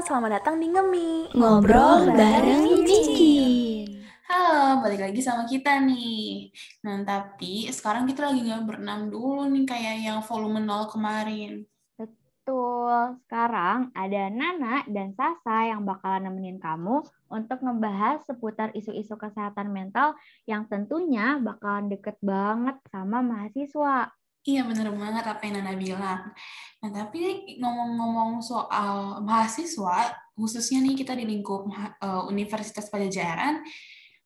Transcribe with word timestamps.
selamat 0.00 0.40
datang 0.40 0.56
di 0.56 0.72
Ngemi 0.72 1.36
Ngobrol 1.36 2.16
bareng 2.16 2.64
Micin. 2.72 4.00
Halo, 4.24 4.80
balik 4.80 5.04
lagi 5.04 5.20
sama 5.20 5.44
kita 5.44 5.76
nih. 5.84 6.48
Nah, 6.88 7.04
tapi 7.04 7.68
sekarang 7.68 8.08
kita 8.08 8.32
lagi 8.32 8.40
nggak 8.40 8.64
berenam 8.64 9.12
dulu 9.12 9.44
nih 9.52 9.68
kayak 9.68 10.00
yang 10.00 10.24
volume 10.24 10.64
0 10.64 10.88
kemarin. 10.88 11.68
Betul, 12.00 13.20
sekarang 13.28 13.92
ada 13.92 14.32
Nana 14.32 14.88
dan 14.88 15.12
Sasa 15.12 15.68
yang 15.68 15.84
bakalan 15.84 16.32
nemenin 16.32 16.56
kamu 16.56 17.04
untuk 17.28 17.60
ngebahas 17.60 18.24
seputar 18.24 18.72
isu-isu 18.72 19.20
kesehatan 19.20 19.68
mental 19.68 20.16
yang 20.48 20.64
tentunya 20.64 21.36
bakalan 21.36 21.92
deket 21.92 22.16
banget 22.24 22.80
sama 22.88 23.20
mahasiswa. 23.20 24.08
Iya 24.40 24.64
bener 24.64 24.88
banget 24.96 25.24
apa 25.28 25.42
yang 25.44 25.60
Nana 25.60 25.76
bilang. 25.76 26.32
Nah 26.80 26.90
tapi 26.96 27.20
ngomong-ngomong 27.60 28.40
soal 28.40 29.20
mahasiswa, 29.20 30.16
khususnya 30.32 30.80
nih 30.80 30.96
kita 30.96 31.12
di 31.12 31.28
lingkup 31.28 31.68
uh, 32.00 32.24
Universitas 32.24 32.88
Pajajaran, 32.88 33.60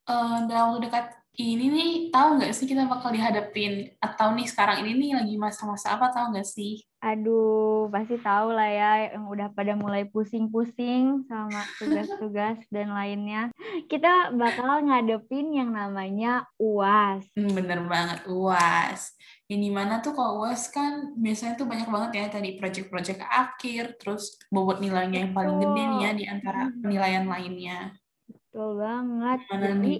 uh, 0.08 0.44
dalam 0.48 0.76
waktu 0.76 0.88
dekat 0.88 1.06
ini 1.34 1.66
nih 1.66 1.90
tahu 2.14 2.38
nggak 2.38 2.54
sih 2.54 2.62
kita 2.62 2.86
bakal 2.86 3.10
dihadapin 3.10 3.90
atau 3.98 4.30
nih 4.38 4.46
sekarang 4.46 4.86
ini 4.86 4.94
nih 4.94 5.10
lagi 5.18 5.34
masa-masa 5.34 5.98
apa 5.98 6.14
tahu 6.14 6.30
nggak 6.30 6.46
sih? 6.46 6.78
Aduh, 7.02 7.90
pasti 7.90 8.22
tahu 8.22 8.54
lah 8.54 8.70
ya 8.70 8.90
yang 9.12 9.26
udah 9.26 9.50
pada 9.50 9.74
mulai 9.74 10.06
pusing-pusing 10.06 11.26
sama 11.26 11.66
tugas-tugas 11.82 12.62
dan 12.70 12.94
lainnya. 12.94 13.50
Kita 13.90 14.30
bakal 14.30 14.86
ngadepin 14.86 15.58
yang 15.58 15.74
namanya 15.74 16.46
UAS. 16.54 17.26
Hmm, 17.34 17.50
bener 17.50 17.82
banget, 17.90 18.24
UAS. 18.30 19.18
Yang 19.50 19.60
di 19.60 19.70
mana 19.74 19.98
tuh 20.00 20.14
kalau 20.14 20.46
UAS 20.46 20.70
kan 20.70 21.18
biasanya 21.18 21.58
tuh 21.58 21.66
banyak 21.66 21.90
banget 21.90 22.10
ya 22.14 22.24
tadi 22.30 22.56
project-project 22.56 23.20
akhir, 23.26 23.98
terus 23.98 24.38
bobot 24.54 24.78
nilainya 24.78 25.28
yang 25.28 25.34
paling 25.34 25.58
gede 25.60 25.82
nih 25.82 26.00
ya 26.00 26.10
di 26.14 26.24
antara 26.30 26.70
hmm. 26.70 26.78
penilaian 26.78 27.26
lainnya. 27.26 27.90
Betul 28.54 28.78
banget. 28.78 29.38
Jadi, 29.50 29.92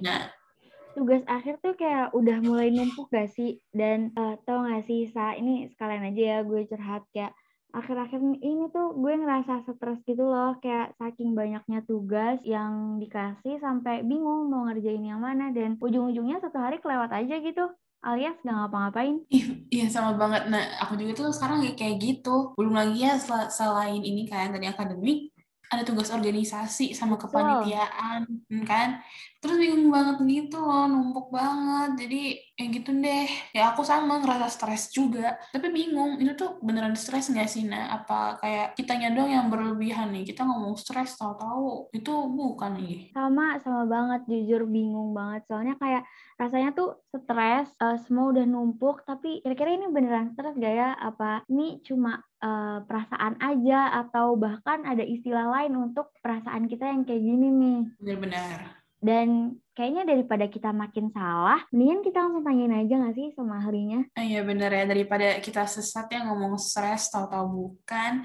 tugas 0.95 1.27
akhir 1.27 1.59
tuh 1.59 1.75
kayak 1.75 2.15
udah 2.15 2.39
mulai 2.39 2.71
numpuk 2.71 3.11
gak 3.11 3.35
sih? 3.35 3.59
Dan 3.75 4.15
uh, 4.15 4.39
tau 4.47 4.63
gak 4.63 4.87
sih, 4.87 5.11
Sa, 5.11 5.35
ini 5.35 5.67
sekalian 5.75 6.15
aja 6.15 6.23
ya 6.23 6.39
gue 6.47 6.63
curhat 6.71 7.03
kayak 7.11 7.35
akhir-akhir 7.75 8.23
ini 8.23 8.71
tuh 8.71 8.95
gue 8.95 9.19
ngerasa 9.19 9.67
stres 9.67 9.99
gitu 10.07 10.23
loh 10.23 10.55
kayak 10.63 10.95
saking 10.95 11.35
banyaknya 11.35 11.83
tugas 11.83 12.39
yang 12.47 13.03
dikasih 13.03 13.59
sampai 13.59 14.07
bingung 14.07 14.47
mau 14.47 14.71
ngerjain 14.71 15.03
yang 15.03 15.19
mana 15.19 15.51
dan 15.51 15.75
ujung-ujungnya 15.83 16.39
satu 16.39 16.63
hari 16.63 16.79
kelewat 16.79 17.11
aja 17.11 17.35
gitu 17.43 17.67
alias 18.05 18.39
gak 18.47 18.55
ngapa-ngapain. 18.55 19.27
Iya 19.75 19.91
sama 19.91 20.15
banget. 20.15 20.47
Nah 20.55 20.79
aku 20.87 20.95
juga 20.95 21.19
tuh 21.19 21.35
sekarang 21.35 21.67
kayak 21.75 21.99
gitu. 21.99 22.55
Belum 22.55 22.79
lagi 22.79 23.03
ya 23.03 23.19
sel 23.19 23.51
selain 23.51 23.99
ini 24.07 24.29
kan 24.31 24.55
tadi 24.55 24.71
akademik, 24.71 25.34
ada 25.73 25.83
tugas 25.83 26.13
organisasi 26.13 26.93
sama 26.93 27.17
kepanitiaan 27.17 28.27
hmm, 28.27 28.65
kan? 28.65 29.01
Terus 29.41 29.57
bingung 29.61 29.89
banget 29.89 30.17
gitu 30.25 30.61
loh 30.61 30.89
numpuk 30.89 31.33
banget. 31.33 32.07
Jadi 32.07 32.23
ya 32.55 32.67
gitu 32.71 32.91
deh. 32.95 33.27
Ya 33.51 33.75
aku 33.75 33.83
sama 33.83 34.23
ngerasa 34.23 34.47
stres 34.47 34.95
juga. 34.95 35.35
Tapi 35.51 35.75
bingung 35.75 36.23
itu 36.23 36.39
tuh 36.39 36.63
beneran 36.63 36.95
stres 36.95 37.31
nggak 37.31 37.51
sih 37.51 37.67
nah 37.67 37.99
apa 37.99 38.39
kayak 38.39 38.79
kitanya 38.79 39.11
dong 39.11 39.31
yang 39.31 39.51
berlebihan 39.51 40.15
nih? 40.15 40.23
Kita 40.23 40.47
ngomong 40.47 40.79
stres 40.79 41.19
tahu-tahu 41.19 41.91
itu 41.91 42.13
bukan 42.31 42.79
nih. 42.79 43.11
Sama 43.11 43.59
sama 43.59 43.87
banget. 43.91 44.27
Jujur 44.31 44.71
bingung 44.71 45.11
banget. 45.11 45.43
Soalnya 45.51 45.75
kayak 45.83 46.07
rasanya 46.39 46.71
tuh 46.75 47.03
stres 47.11 47.75
uh, 47.83 47.99
semua 48.07 48.31
udah 48.31 48.47
numpuk. 48.47 49.03
Tapi 49.03 49.43
kira-kira 49.43 49.75
ini 49.75 49.91
beneran 49.91 50.31
stres 50.31 50.55
gak 50.55 50.75
ya? 50.75 50.95
Apa 50.95 51.43
ini 51.51 51.83
cuma 51.83 52.23
uh, 52.39 52.87
perasaan 52.87 53.35
aja? 53.43 53.99
Atau 54.07 54.39
bahkan 54.39 54.87
ada 54.87 55.03
istilah 55.03 55.51
lain 55.51 55.75
untuk 55.75 56.15
perasaan 56.23 56.71
kita 56.71 56.87
yang 56.87 57.03
kayak 57.03 57.23
gini 57.23 57.49
nih. 57.51 57.81
Benar-benar. 57.99 58.84
Dan 59.05 59.61
kayaknya 59.77 60.09
daripada 60.09 60.49
kita 60.49 60.73
makin 60.73 61.13
salah, 61.13 61.61
mendingan 61.69 62.01
kita 62.01 62.25
langsung 62.25 62.41
tanyain 62.41 62.73
aja 62.73 62.95
gak 63.05 63.13
sih 63.13 63.37
sama 63.37 63.61
ahlinya? 63.61 64.01
Iya 64.17 64.41
bener 64.49 64.73
ya, 64.73 64.89
daripada 64.89 65.45
kita 65.45 65.69
sesat 65.69 66.09
ya 66.09 66.25
ngomong 66.25 66.57
stres, 66.57 67.13
tahu-tahu 67.13 67.45
bukan. 67.53 68.25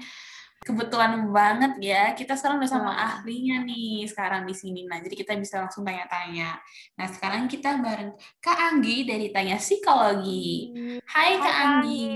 Kebetulan 0.64 1.28
banget 1.28 1.76
ya, 1.84 2.16
kita 2.16 2.32
sekarang 2.32 2.64
udah 2.64 2.72
sama 2.72 2.92
ahlinya 2.96 3.60
nih 3.68 4.08
sekarang 4.08 4.48
di 4.48 4.56
sini. 4.56 4.88
Nah, 4.88 5.04
jadi 5.04 5.12
kita 5.20 5.36
bisa 5.36 5.60
langsung 5.60 5.84
tanya-tanya. 5.84 6.56
Nah, 6.96 7.06
sekarang 7.12 7.44
kita 7.44 7.76
bareng 7.76 8.16
Kak 8.40 8.72
Anggi 8.72 9.04
dari 9.04 9.28
Tanya 9.32 9.60
Psikologi. 9.60 10.72
Hai, 11.04 11.36
Hai 11.36 11.44
Kak 11.44 11.56
Anggi. 11.60 12.08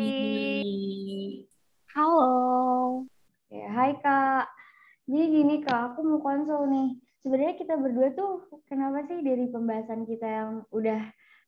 Halo. 1.92 2.32
Ya, 3.52 3.68
hai 3.76 3.92
Kak. 4.00 4.48
Jadi 5.04 5.24
gini 5.28 5.60
Kak, 5.60 5.96
aku 5.96 6.00
mau 6.04 6.20
konsul 6.24 6.68
nih. 6.72 7.03
Sebenarnya 7.24 7.56
kita 7.56 7.80
berdua 7.80 8.12
tuh 8.12 8.44
kenapa 8.68 9.00
sih 9.08 9.24
dari 9.24 9.48
pembahasan 9.48 10.04
kita 10.04 10.28
yang 10.28 10.50
udah 10.68 11.00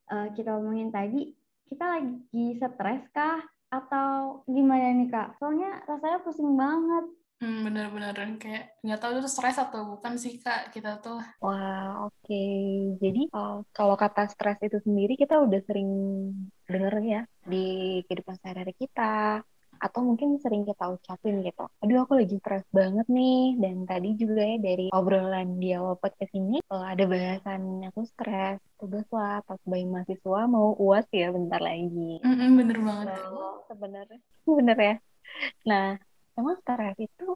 uh, 0.08 0.28
kita 0.32 0.56
omongin 0.56 0.88
tadi, 0.88 1.36
kita 1.68 1.84
lagi 2.00 2.56
stres 2.56 3.04
kah? 3.12 3.44
Atau 3.68 4.40
gimana 4.48 4.96
nih 4.96 5.12
Kak? 5.12 5.36
Soalnya 5.36 5.84
rasanya 5.84 6.24
pusing 6.24 6.56
banget. 6.56 7.04
Hmm, 7.36 7.68
bener-bener 7.68 8.16
kayak 8.40 8.80
nggak 8.80 8.96
tahu 8.96 9.20
itu 9.20 9.28
stres 9.28 9.60
atau 9.60 9.92
bukan 9.92 10.16
sih 10.16 10.40
kak 10.40 10.72
kita 10.72 10.96
tuh. 11.04 11.20
Wah 11.44 12.08
oke. 12.08 12.16
Okay. 12.24 12.96
Jadi 12.96 13.28
uh, 13.36 13.60
kalau 13.76 13.92
kata 13.92 14.24
stres 14.32 14.56
itu 14.64 14.80
sendiri 14.80 15.20
kita 15.20 15.44
udah 15.44 15.60
sering 15.68 15.90
denger 16.64 16.94
ya 17.04 17.20
di 17.44 18.00
kehidupan 18.08 18.40
sehari-hari 18.40 18.72
kita 18.80 19.44
atau 19.78 20.00
mungkin 20.04 20.40
sering 20.40 20.64
kita 20.64 20.92
ucapin 20.92 21.40
gitu. 21.44 21.64
Aduh 21.82 22.04
aku 22.04 22.18
lagi 22.18 22.36
stres 22.40 22.64
banget 22.72 23.06
nih 23.08 23.56
dan 23.60 23.88
tadi 23.88 24.16
juga 24.16 24.42
ya 24.42 24.56
dari 24.60 24.86
obrolan 24.92 25.60
dia 25.62 25.80
podcast 25.98 26.32
ini 26.34 26.60
uh, 26.68 26.84
ada 26.92 27.04
bahasan 27.06 27.86
aku 27.88 28.04
stres 28.08 28.60
tugas 28.76 29.06
lah 29.12 29.40
pas 29.44 29.56
sebagai 29.64 29.88
mahasiswa 29.88 30.40
mau 30.48 30.76
uas 30.76 31.06
ya 31.12 31.32
bentar 31.32 31.60
lagi. 31.60 32.20
Mm 32.20 32.34
-mm, 32.36 32.48
bener 32.60 32.78
banget. 32.82 33.18
So, 33.20 33.64
sebenarnya 33.72 34.20
bener 34.58 34.78
ya. 34.78 34.94
Nah 35.68 35.86
emang 36.36 36.56
stres 36.60 36.96
itu 37.00 37.26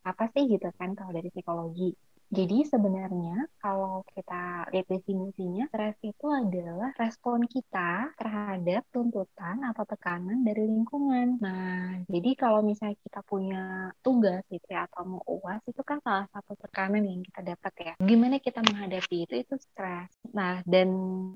apa 0.00 0.32
sih 0.32 0.48
gitu 0.48 0.68
kan 0.80 0.96
kalau 0.96 1.12
dari 1.12 1.28
psikologi? 1.28 1.92
Jadi 2.30 2.62
sebenarnya 2.62 3.50
kalau 3.58 4.06
kita 4.14 4.70
lihat 4.70 4.86
definisinya, 4.86 5.66
stres 5.66 5.98
itu 6.06 6.26
adalah 6.30 6.94
respon 6.94 7.42
kita 7.50 8.14
terhadap 8.14 8.86
tuntutan 8.94 9.58
atau 9.66 9.82
tekanan 9.82 10.46
dari 10.46 10.62
lingkungan. 10.62 11.42
Nah, 11.42 11.98
jadi 12.06 12.30
kalau 12.38 12.62
misalnya 12.62 12.94
kita 13.02 13.26
punya 13.26 13.90
tugas 14.06 14.46
gitu 14.46 14.62
ya, 14.70 14.86
atau 14.86 15.02
mau 15.10 15.22
uas, 15.26 15.58
itu 15.66 15.82
kan 15.82 15.98
salah 16.06 16.30
satu 16.30 16.54
tekanan 16.54 17.02
yang 17.02 17.18
kita 17.26 17.42
dapat 17.42 17.72
ya. 17.82 17.92
Gimana 17.98 18.38
kita 18.38 18.62
menghadapi 18.62 19.26
itu, 19.26 19.34
itu 19.34 19.54
stres. 19.58 20.14
Nah, 20.38 20.52
dan 20.72 20.88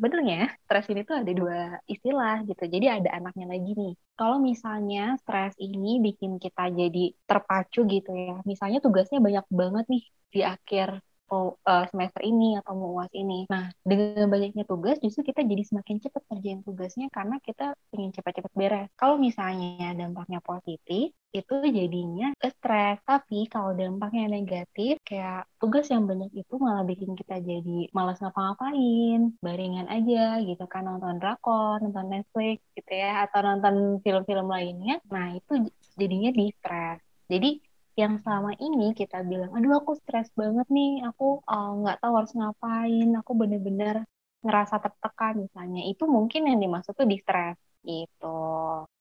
benernya 0.02 0.36
stres 0.64 0.86
ini 0.92 1.00
tuh 1.08 1.16
ada 1.20 1.32
dua 1.40 1.56
istilah 1.92 2.34
gitu. 2.48 2.62
Jadi 2.74 2.86
ada 2.96 3.08
anaknya 3.18 3.46
lagi 3.52 3.70
nih. 3.80 3.92
Kalau 4.18 4.36
misalnya 4.48 4.98
stres 5.22 5.54
ini 5.66 5.88
bikin 6.06 6.32
kita 6.44 6.62
jadi 6.80 7.00
terpacu 7.28 7.78
gitu 7.94 8.10
ya, 8.14 8.32
misalnya 8.50 8.78
tugasnya 8.84 9.18
banyak 9.26 9.46
banget 9.60 9.84
nih 9.92 10.02
di 10.34 10.40
akhir 10.52 10.88
mau 11.34 11.58
uh, 11.66 11.84
semester 11.90 12.22
ini 12.22 12.54
atau 12.62 12.72
mau 12.78 12.94
uas 13.02 13.10
ini. 13.10 13.50
Nah, 13.50 13.74
dengan 13.82 14.30
banyaknya 14.30 14.62
tugas 14.62 15.02
justru 15.02 15.26
kita 15.26 15.42
jadi 15.42 15.66
semakin 15.66 15.98
cepat 15.98 16.22
kerjain 16.30 16.60
tugasnya 16.62 17.10
karena 17.10 17.42
kita 17.42 17.74
ingin 17.90 18.14
cepat-cepat 18.14 18.52
beres. 18.54 18.88
Kalau 18.94 19.18
misalnya 19.18 19.90
dampaknya 19.98 20.38
positif, 20.38 21.10
itu 21.34 21.54
jadinya 21.66 22.30
stres. 22.38 23.02
Tapi 23.02 23.50
kalau 23.50 23.74
dampaknya 23.74 24.30
negatif, 24.30 25.02
kayak 25.02 25.50
tugas 25.58 25.90
yang 25.90 26.06
banyak 26.06 26.30
itu 26.30 26.54
malah 26.62 26.86
bikin 26.86 27.18
kita 27.18 27.42
jadi 27.42 27.90
malas 27.90 28.22
ngapa-ngapain, 28.22 29.34
baringan 29.42 29.90
aja 29.90 30.38
gitu 30.46 30.64
kan 30.70 30.86
nonton 30.86 31.18
drakor, 31.18 31.82
nonton 31.82 32.06
Netflix 32.06 32.62
gitu 32.78 32.92
ya, 32.94 33.26
atau 33.26 33.42
nonton 33.42 33.98
film-film 34.06 34.46
lainnya. 34.46 35.02
Nah, 35.10 35.34
itu 35.34 35.66
jadinya 35.98 36.30
di 36.30 36.54
stres. 36.54 37.02
Jadi 37.26 37.73
yang 38.02 38.14
selama 38.22 38.50
ini 38.64 38.84
kita 39.00 39.16
bilang, 39.30 39.50
aduh 39.56 39.72
aku 39.80 39.92
stres 40.02 40.28
banget 40.40 40.66
nih, 40.76 40.90
aku 41.08 41.24
eh, 41.52 41.68
nggak 41.80 41.96
uh, 41.96 42.00
tahu 42.02 42.12
harus 42.18 42.32
ngapain, 42.38 43.08
aku 43.20 43.32
bener-bener 43.40 43.96
ngerasa 44.44 44.74
tertekan 44.84 45.32
misalnya, 45.44 45.80
itu 45.90 46.04
mungkin 46.16 46.40
yang 46.48 46.58
dimaksud 46.64 46.92
tuh 47.00 47.08
di 47.12 47.16
stres 47.22 47.56
gitu. 47.88 48.26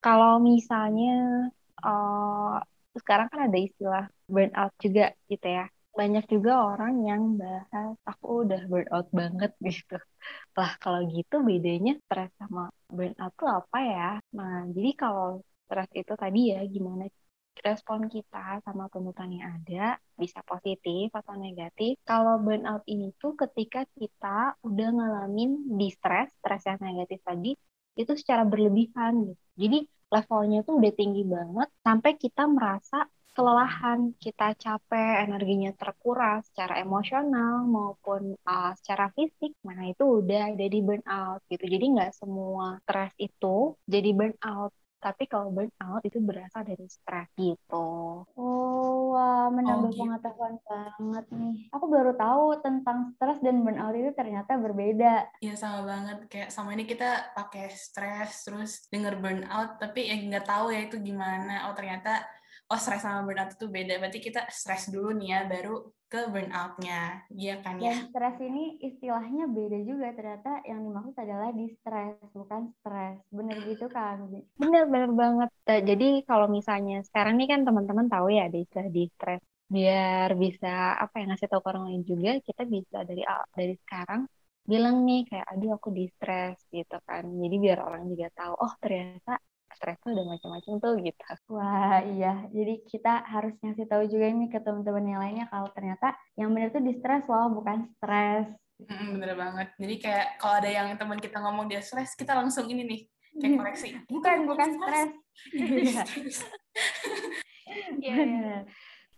Kalau 0.03 0.31
misalnya 0.49 1.09
uh, 1.85 2.59
sekarang 2.99 3.27
kan 3.31 3.39
ada 3.47 3.57
istilah 3.67 4.03
burnout 4.33 4.73
juga 4.85 5.01
gitu 5.31 5.47
ya. 5.57 5.65
Banyak 5.99 6.25
juga 6.33 6.51
orang 6.69 6.93
yang 7.09 7.21
bahas 7.41 7.93
aku 8.11 8.25
udah 8.43 8.61
burnout 8.71 9.07
banget 9.19 9.51
gitu. 9.67 9.93
Lah 10.57 10.71
kalau 10.83 10.99
gitu 11.15 11.35
bedanya 11.49 11.91
stres 12.03 12.29
sama 12.39 12.61
burnout 12.95 13.31
tuh 13.39 13.49
apa 13.59 13.77
ya? 13.93 14.05
Nah 14.37 14.53
jadi 14.75 14.89
kalau 15.01 15.25
stres 15.65 15.89
itu 15.99 16.13
tadi 16.23 16.39
ya 16.53 16.59
gimana 16.75 17.03
respon 17.61 18.09
kita 18.09 18.63
sama 18.65 18.89
tuntutan 18.89 19.29
yang 19.29 19.61
ada 19.61 19.99
bisa 20.17 20.41
positif 20.47 21.13
atau 21.13 21.37
negatif. 21.37 21.99
Kalau 22.07 22.41
burnout 22.41 22.81
ini 22.89 23.13
tuh 23.21 23.37
ketika 23.37 23.85
kita 23.93 24.57
udah 24.65 24.89
ngalamin 24.89 25.77
di 25.77 25.93
stres, 25.93 26.33
stres 26.41 26.65
yang 26.65 26.81
negatif 26.81 27.21
tadi, 27.21 27.53
itu 27.93 28.13
secara 28.17 28.43
berlebihan 28.47 29.29
gitu. 29.29 29.43
Jadi 29.53 29.79
levelnya 30.13 30.59
tuh 30.65 30.77
udah 30.81 30.93
tinggi 30.93 31.23
banget 31.25 31.69
sampai 31.81 32.11
kita 32.17 32.43
merasa 32.45 33.05
kelelahan, 33.33 34.13
kita 34.21 34.53
capek, 34.53 35.25
energinya 35.25 35.73
terkuras 35.73 36.45
secara 36.53 36.77
emosional 36.85 37.65
maupun 37.65 38.37
uh, 38.45 38.71
secara 38.77 39.09
fisik, 39.17 39.57
nah 39.65 39.89
itu 39.89 40.21
udah 40.21 40.53
ada 40.53 40.65
di 40.69 40.79
burnout 40.85 41.41
gitu. 41.49 41.65
Jadi 41.65 41.85
nggak 41.97 42.13
semua 42.13 42.77
stres 42.85 43.13
itu 43.17 43.73
jadi 43.89 44.09
burnout. 44.13 44.71
Tapi 45.05 45.23
kalau 45.31 45.47
burnout 45.55 46.01
itu 46.07 46.17
berasal 46.23 46.61
dari 46.69 46.85
stres 46.87 47.27
gitu. 47.35 47.75
Oh, 48.33 49.13
wah, 49.13 49.45
menambah 49.53 49.89
Oh, 49.89 49.93
gitu. 49.93 50.01
pengetahuan 50.01 50.55
banget 50.69 51.25
nih. 51.35 51.53
Aku 51.75 51.85
baru 51.91 52.11
tahu 52.17 52.43
tentang 52.65 52.97
stres 53.13 53.37
dan 53.45 53.55
burnout 53.65 53.93
itu 53.93 54.11
ternyata 54.19 54.51
berbeda. 54.57 55.27
Iya 55.43 55.53
sama 55.59 55.79
banget 55.91 56.17
kayak 56.31 56.49
sama 56.55 56.69
ini 56.75 56.83
kita 56.87 57.05
pakai 57.37 57.63
stres 57.75 58.31
terus 58.47 58.71
denger 58.91 59.13
burnout 59.21 59.69
tapi 59.81 59.99
ya 60.09 60.15
nggak 60.15 60.45
tahu 60.47 60.65
ya 60.71 60.79
itu 60.87 60.95
gimana 61.07 61.67
oh 61.67 61.73
ternyata 61.77 62.09
oh 62.73 62.79
stres 62.83 63.01
sama 63.05 63.21
burnout 63.27 63.51
itu 63.55 63.65
beda 63.75 63.93
berarti 64.01 64.19
kita 64.27 64.39
stres 64.59 64.83
dulu 64.93 65.09
nih 65.19 65.27
ya 65.33 65.39
baru 65.51 65.71
ke 66.11 66.19
burnoutnya 66.33 66.99
iya 67.41 67.53
kan 67.63 67.75
ya 67.87 67.93
Dan 67.93 67.95
stres 68.09 68.37
ini 68.49 68.63
istilahnya 68.87 69.43
beda 69.57 69.79
juga. 69.89 70.07
Ternyata 70.17 70.51
yang 70.69 70.79
dimaksud 70.85 71.15
adalah 71.23 71.49
distress, 71.61 72.17
bukan 72.37 72.61
stres. 72.79 73.17
Bener 73.37 73.57
gitu 73.69 73.85
kan? 73.97 74.17
Bener-bener 74.61 75.11
banget. 75.21 75.49
Eh, 75.71 75.81
Jadi 75.89 76.05
kalau 76.29 76.47
misalnya 76.57 76.95
sekarang 77.07 77.33
nih 77.39 77.47
kan 77.51 77.61
teman-teman 77.67 78.07
tahu 78.13 78.27
ya 78.35 78.41
ada 78.47 78.57
istilah 78.63 78.87
distress. 78.97 79.41
Biar 79.75 80.29
bisa 80.43 80.67
apa 81.03 81.13
ya 81.19 81.23
ngasih 81.29 81.47
tahu 81.51 81.61
ke 81.65 81.69
orang 81.73 81.85
lain 81.89 82.03
juga, 82.11 82.29
kita 82.47 82.61
bisa 82.75 82.97
dari 83.09 83.21
dari 83.57 83.73
sekarang 83.83 84.21
bilang 84.71 84.95
nih 85.07 85.19
kayak 85.29 85.45
aduh 85.51 85.71
aku 85.77 85.89
distress 85.99 86.55
gitu 86.75 86.95
kan. 87.07 87.23
Jadi 87.41 87.55
biar 87.63 87.79
orang 87.87 88.03
juga 88.11 88.27
tahu 88.37 88.53
oh 88.63 88.73
ternyata 88.83 89.31
stres 89.75 89.97
tuh 90.01 90.13
ada 90.13 90.23
macam-macam 90.25 90.73
tuh 90.79 90.93
gitu. 91.01 91.21
Wah, 91.53 91.99
iya. 92.05 92.45
Jadi 92.49 92.85
kita 92.87 93.25
harus 93.25 93.53
ngasih 93.61 93.85
tahu 93.89 94.03
juga 94.07 94.29
nih 94.29 94.49
ke 94.49 94.59
teman-teman 94.61 95.05
yang 95.05 95.21
lainnya 95.21 95.45
kalau 95.49 95.69
ternyata 95.73 96.15
yang 96.37 96.53
bener 96.53 96.69
tuh 96.69 96.83
distress 96.83 97.25
loh, 97.27 97.49
bukan 97.51 97.89
stres. 97.97 98.47
Mm, 98.83 99.21
bener 99.21 99.37
banget 99.37 99.67
jadi 99.77 99.95
kayak 100.01 100.27
kalau 100.41 100.55
ada 100.59 100.67
yang 100.67 100.87
teman 100.97 101.21
kita 101.21 101.37
ngomong 101.39 101.69
dia 101.69 101.79
stres 101.79 102.17
kita 102.17 102.33
langsung 102.35 102.65
ini 102.67 102.83
nih 102.83 103.01
kayak 103.37 103.53
koreksi 103.61 103.89
Bukan, 104.09 104.37
bukan 104.49 104.69
stres. 104.75 105.09
Iya. 105.53 106.03
Stres. 106.03 106.37
Iya. 108.03 108.69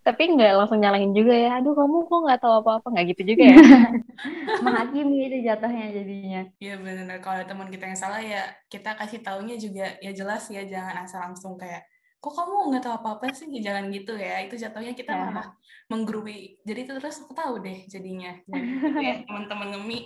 Tapi 0.06 0.38
nggak 0.38 0.52
langsung 0.54 0.78
nyalahin 0.78 1.12
juga 1.18 1.34
ya. 1.34 1.58
Aduh 1.58 1.74
kamu 1.74 2.06
kok 2.06 2.20
nggak 2.30 2.40
tahu 2.46 2.54
apa-apa 2.62 2.88
nggak 2.94 3.06
gitu 3.18 3.34
juga 3.34 3.44
ya. 3.50 3.58
Menghakimi 4.66 5.18
itu 5.26 5.38
jatuhnya 5.42 5.86
jadinya. 5.90 6.42
Iya 6.62 6.76
benar 6.78 7.18
kalau 7.26 7.42
teman 7.50 7.68
kita 7.74 7.90
yang 7.90 7.98
salah 7.98 8.22
ya 8.22 8.46
kita 8.70 8.94
kasih 8.96 9.26
taunya 9.26 9.58
juga 9.58 9.98
ya 9.98 10.12
jelas 10.14 10.46
ya 10.54 10.62
jangan 10.64 11.10
asal 11.10 11.26
langsung 11.26 11.58
kayak 11.58 11.82
kok 12.22 12.34
kamu 12.34 12.74
nggak 12.74 12.84
tahu 12.86 12.96
apa-apa 13.02 13.34
sih 13.38 13.46
jangan 13.62 13.86
gitu 13.94 14.18
ya 14.18 14.42
itu 14.42 14.58
jatuhnya 14.58 14.98
kita 14.98 15.14
Ya. 15.14 15.30
malah 15.30 15.48
menggerui 15.94 16.58
jadi 16.66 16.82
itu 16.82 16.98
terus 16.98 17.22
aku 17.22 17.38
tahu 17.38 17.62
deh 17.62 17.86
jadinya 17.86 18.34
Jangan 18.50 18.66
gitu 18.82 18.98
ya 18.98 19.14
teman-teman 19.30 19.68
ngemi 19.78 20.00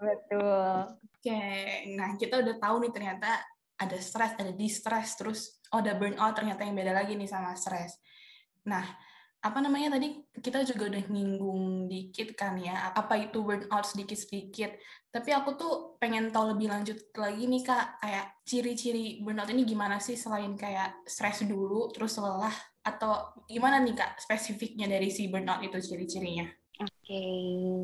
Betul. 0.00 0.76
Oke, 1.22 1.42
nah 1.94 2.18
kita 2.18 2.42
udah 2.42 2.56
tahu 2.58 2.82
nih 2.82 2.90
ternyata 2.90 3.30
ada 3.78 3.96
stres, 4.02 4.34
ada 4.34 4.50
distress, 4.50 5.14
terus 5.14 5.40
oh 5.70 5.78
ada 5.78 5.94
burnout 5.94 6.34
ternyata 6.34 6.66
yang 6.66 6.74
beda 6.74 6.90
lagi 6.90 7.14
nih 7.14 7.30
sama 7.30 7.54
stres. 7.54 8.02
Nah, 8.66 8.82
apa 9.42 9.58
namanya 9.58 9.98
tadi 9.98 10.22
kita 10.38 10.62
juga 10.62 10.86
udah 10.86 11.04
nyinggung 11.10 11.90
dikit 11.90 12.38
kan 12.38 12.54
ya, 12.62 12.94
apa 12.94 13.18
itu 13.18 13.42
burnout 13.42 13.82
sedikit-sedikit. 13.82 14.78
Tapi 15.10 15.30
aku 15.34 15.58
tuh 15.58 15.72
pengen 15.98 16.30
tahu 16.30 16.54
lebih 16.54 16.70
lanjut 16.70 17.10
lagi 17.18 17.50
nih 17.50 17.62
kak, 17.66 17.98
kayak 17.98 18.26
ciri-ciri 18.46 19.18
burnout 19.18 19.50
ini 19.50 19.66
gimana 19.66 19.98
sih 19.98 20.14
selain 20.14 20.54
kayak 20.54 21.02
stres 21.10 21.42
dulu, 21.42 21.90
terus 21.90 22.14
lelah, 22.22 22.54
atau 22.86 23.34
gimana 23.50 23.82
nih 23.82 23.98
kak 23.98 24.22
spesifiknya 24.22 24.86
dari 24.86 25.10
si 25.10 25.26
burnout 25.26 25.60
itu 25.66 25.78
ciri-cirinya? 25.82 26.46
Oke, 26.82 27.22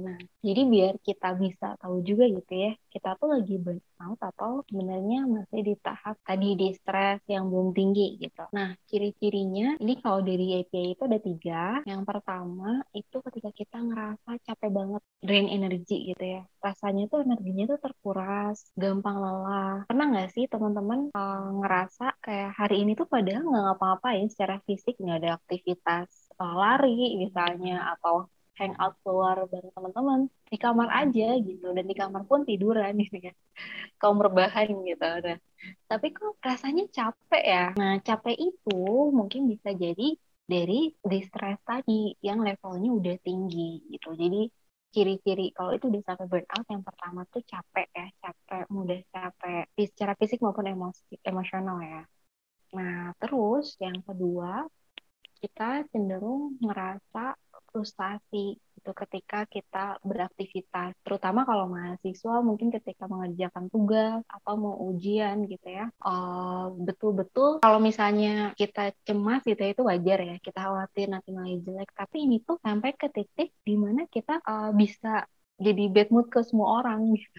nah 0.02 0.18
jadi 0.42 0.60
biar 0.66 0.94
kita 1.06 1.38
bisa 1.38 1.78
tahu 1.78 2.02
juga 2.02 2.24
gitu 2.26 2.50
ya, 2.50 2.72
kita 2.90 3.14
tuh 3.20 3.28
lagi 3.30 3.54
burnout 3.62 4.18
atau 4.18 4.66
sebenarnya 4.66 5.22
masih 5.22 5.60
di 5.62 5.74
tahap 5.78 6.18
tadi 6.26 6.58
di 6.58 6.74
stres 6.74 7.22
yang 7.30 7.46
belum 7.46 7.70
tinggi 7.78 8.18
gitu. 8.18 8.42
Nah, 8.50 8.74
ciri-cirinya 8.90 9.78
ini 9.78 10.02
kalau 10.02 10.18
dari 10.26 10.58
API 10.58 10.98
itu 10.98 11.02
ada 11.06 11.18
tiga. 11.22 11.62
Yang 11.86 12.02
pertama 12.10 12.82
itu 12.90 13.16
ketika 13.22 13.50
kita 13.54 13.76
ngerasa 13.86 14.30
capek 14.42 14.70
banget, 14.74 15.02
drain 15.22 15.46
energi 15.46 15.96
gitu 16.10 16.24
ya. 16.34 16.42
Rasanya 16.58 17.02
tuh 17.06 17.22
energinya 17.22 17.64
tuh 17.70 17.78
terkuras, 17.78 18.56
gampang 18.74 19.16
lelah. 19.22 19.86
Pernah 19.86 20.06
nggak 20.10 20.28
sih 20.34 20.44
teman-teman 20.50 21.14
uh, 21.14 21.54
ngerasa 21.62 22.18
kayak 22.18 22.50
hari 22.58 22.82
ini 22.82 22.98
tuh 22.98 23.06
padahal 23.06 23.46
nggak 23.46 23.64
ngapa-ngapain 23.68 24.26
secara 24.26 24.58
fisik, 24.66 24.98
nggak 24.98 25.18
ada 25.22 25.30
aktivitas 25.38 26.08
uh, 26.42 26.54
lari 26.58 27.14
misalnya 27.14 27.94
atau 27.94 28.26
hangout 28.58 28.94
keluar 29.02 29.36
bareng 29.50 29.72
teman-teman 29.76 30.20
di 30.50 30.56
kamar 30.64 30.88
aja 31.00 31.26
gitu. 31.48 31.66
Dan 31.76 31.84
di 31.90 31.96
kamar 31.96 32.22
pun 32.30 32.40
tiduran 32.48 32.92
gitu 33.04 33.16
ya 33.30 33.32
kaum 34.00 34.18
rebahan 34.18 34.68
gitu. 34.88 35.06
Nah, 35.26 35.38
tapi 35.90 36.06
kok 36.16 36.38
rasanya 36.42 36.84
capek 36.96 37.44
ya? 37.44 37.66
Nah 37.80 37.94
capek 38.02 38.36
itu 38.38 38.78
mungkin 39.18 39.42
bisa 39.52 39.70
jadi 39.74 40.14
dari 40.48 40.96
distress 41.04 41.60
tadi 41.62 42.16
yang 42.24 42.40
levelnya 42.46 42.90
udah 42.98 43.16
tinggi 43.26 43.84
gitu. 43.92 44.14
Jadi 44.16 44.40
ciri-ciri 44.88 45.52
kalau 45.52 45.76
itu 45.76 45.84
udah 45.92 46.02
sampai 46.08 46.26
burnout 46.32 46.66
yang 46.72 46.82
pertama 46.86 47.20
tuh 47.28 47.42
capek 47.44 47.86
ya. 47.92 48.06
Capek 48.22 48.62
mudah 48.72 49.00
capek. 49.14 49.62
Secara 49.76 50.12
fisik 50.18 50.38
maupun 50.44 50.66
emosi 50.66 51.20
emosional 51.22 51.78
ya. 51.84 52.02
Nah 52.76 53.12
terus 53.20 53.76
yang 53.80 53.98
kedua 54.04 54.64
kita 55.38 55.86
cenderung 55.94 56.58
ngerasa 56.58 57.38
frustasi 57.70 58.56
itu 58.78 58.90
ketika 58.94 59.44
kita 59.50 59.98
beraktivitas 60.06 60.94
terutama 61.02 61.42
kalau 61.42 61.66
mahasiswa 61.68 62.40
mungkin 62.40 62.68
ketika 62.70 63.04
mengerjakan 63.10 63.66
tugas 63.68 64.22
atau 64.30 64.54
mau 64.56 64.74
ujian 64.88 65.44
gitu 65.50 65.68
ya. 65.68 65.90
Uh, 66.00 66.72
betul-betul 66.86 67.58
kalau 67.60 67.78
misalnya 67.82 68.54
kita 68.54 68.94
cemas 69.06 69.42
gitu 69.44 69.60
ya, 69.60 69.70
itu 69.74 69.82
wajar 69.84 70.18
ya 70.24 70.36
kita 70.40 70.58
khawatir 70.62 71.06
nanti 71.10 71.28
nilai 71.34 71.58
jelek. 71.66 71.90
Tapi 71.92 72.16
ini 72.24 72.36
tuh 72.46 72.56
sampai 72.62 72.90
ke 72.94 73.06
titik 73.10 73.48
di 73.66 73.74
mana 73.76 74.06
kita 74.08 74.40
uh, 74.46 74.70
bisa 74.72 75.26
jadi 75.58 75.84
bad 75.90 76.08
mood 76.14 76.26
ke 76.30 76.40
semua 76.46 76.80
orang 76.80 77.12
gitu. 77.18 77.38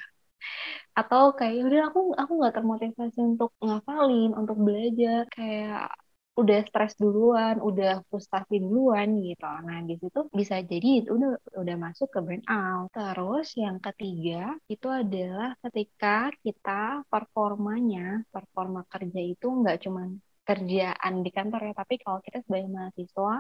Atau 1.00 1.24
kayak 1.40 1.64
udah 1.68 1.82
aku 1.90 2.00
aku 2.22 2.32
nggak 2.40 2.56
termotivasi 2.60 3.20
untuk 3.24 3.50
ngafalin 3.64 4.32
untuk 4.36 4.58
belajar. 4.60 5.24
Kayak 5.32 5.96
udah 6.42 6.60
stres 6.70 6.94
duluan, 7.02 7.56
udah 7.70 7.92
frustasi 8.10 8.56
duluan 8.64 9.08
gitu. 9.28 9.46
Nah, 9.68 9.80
di 9.90 9.96
situ 10.02 10.20
bisa 10.40 10.56
jadi 10.72 10.90
itu 11.04 11.10
udah 11.18 11.32
udah 11.62 11.76
masuk 11.86 12.08
ke 12.14 12.20
burnout. 12.26 12.88
Terus 12.96 13.48
yang 13.64 13.78
ketiga 13.88 14.56
itu 14.74 14.88
adalah 15.02 15.50
ketika 15.64 16.32
kita 16.44 17.04
performanya, 17.12 18.24
performa 18.34 18.82
kerja 18.94 19.20
itu 19.34 19.46
nggak 19.60 19.78
cuma 19.84 20.02
kerjaan 20.48 21.14
di 21.26 21.30
kantor 21.30 21.62
ya, 21.70 21.74
tapi 21.78 21.96
kalau 22.04 22.20
kita 22.26 22.38
sebagai 22.46 22.70
mahasiswa 22.74 23.34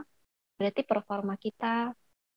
berarti 0.59 0.81
performa 0.91 1.33
kita 1.39 1.95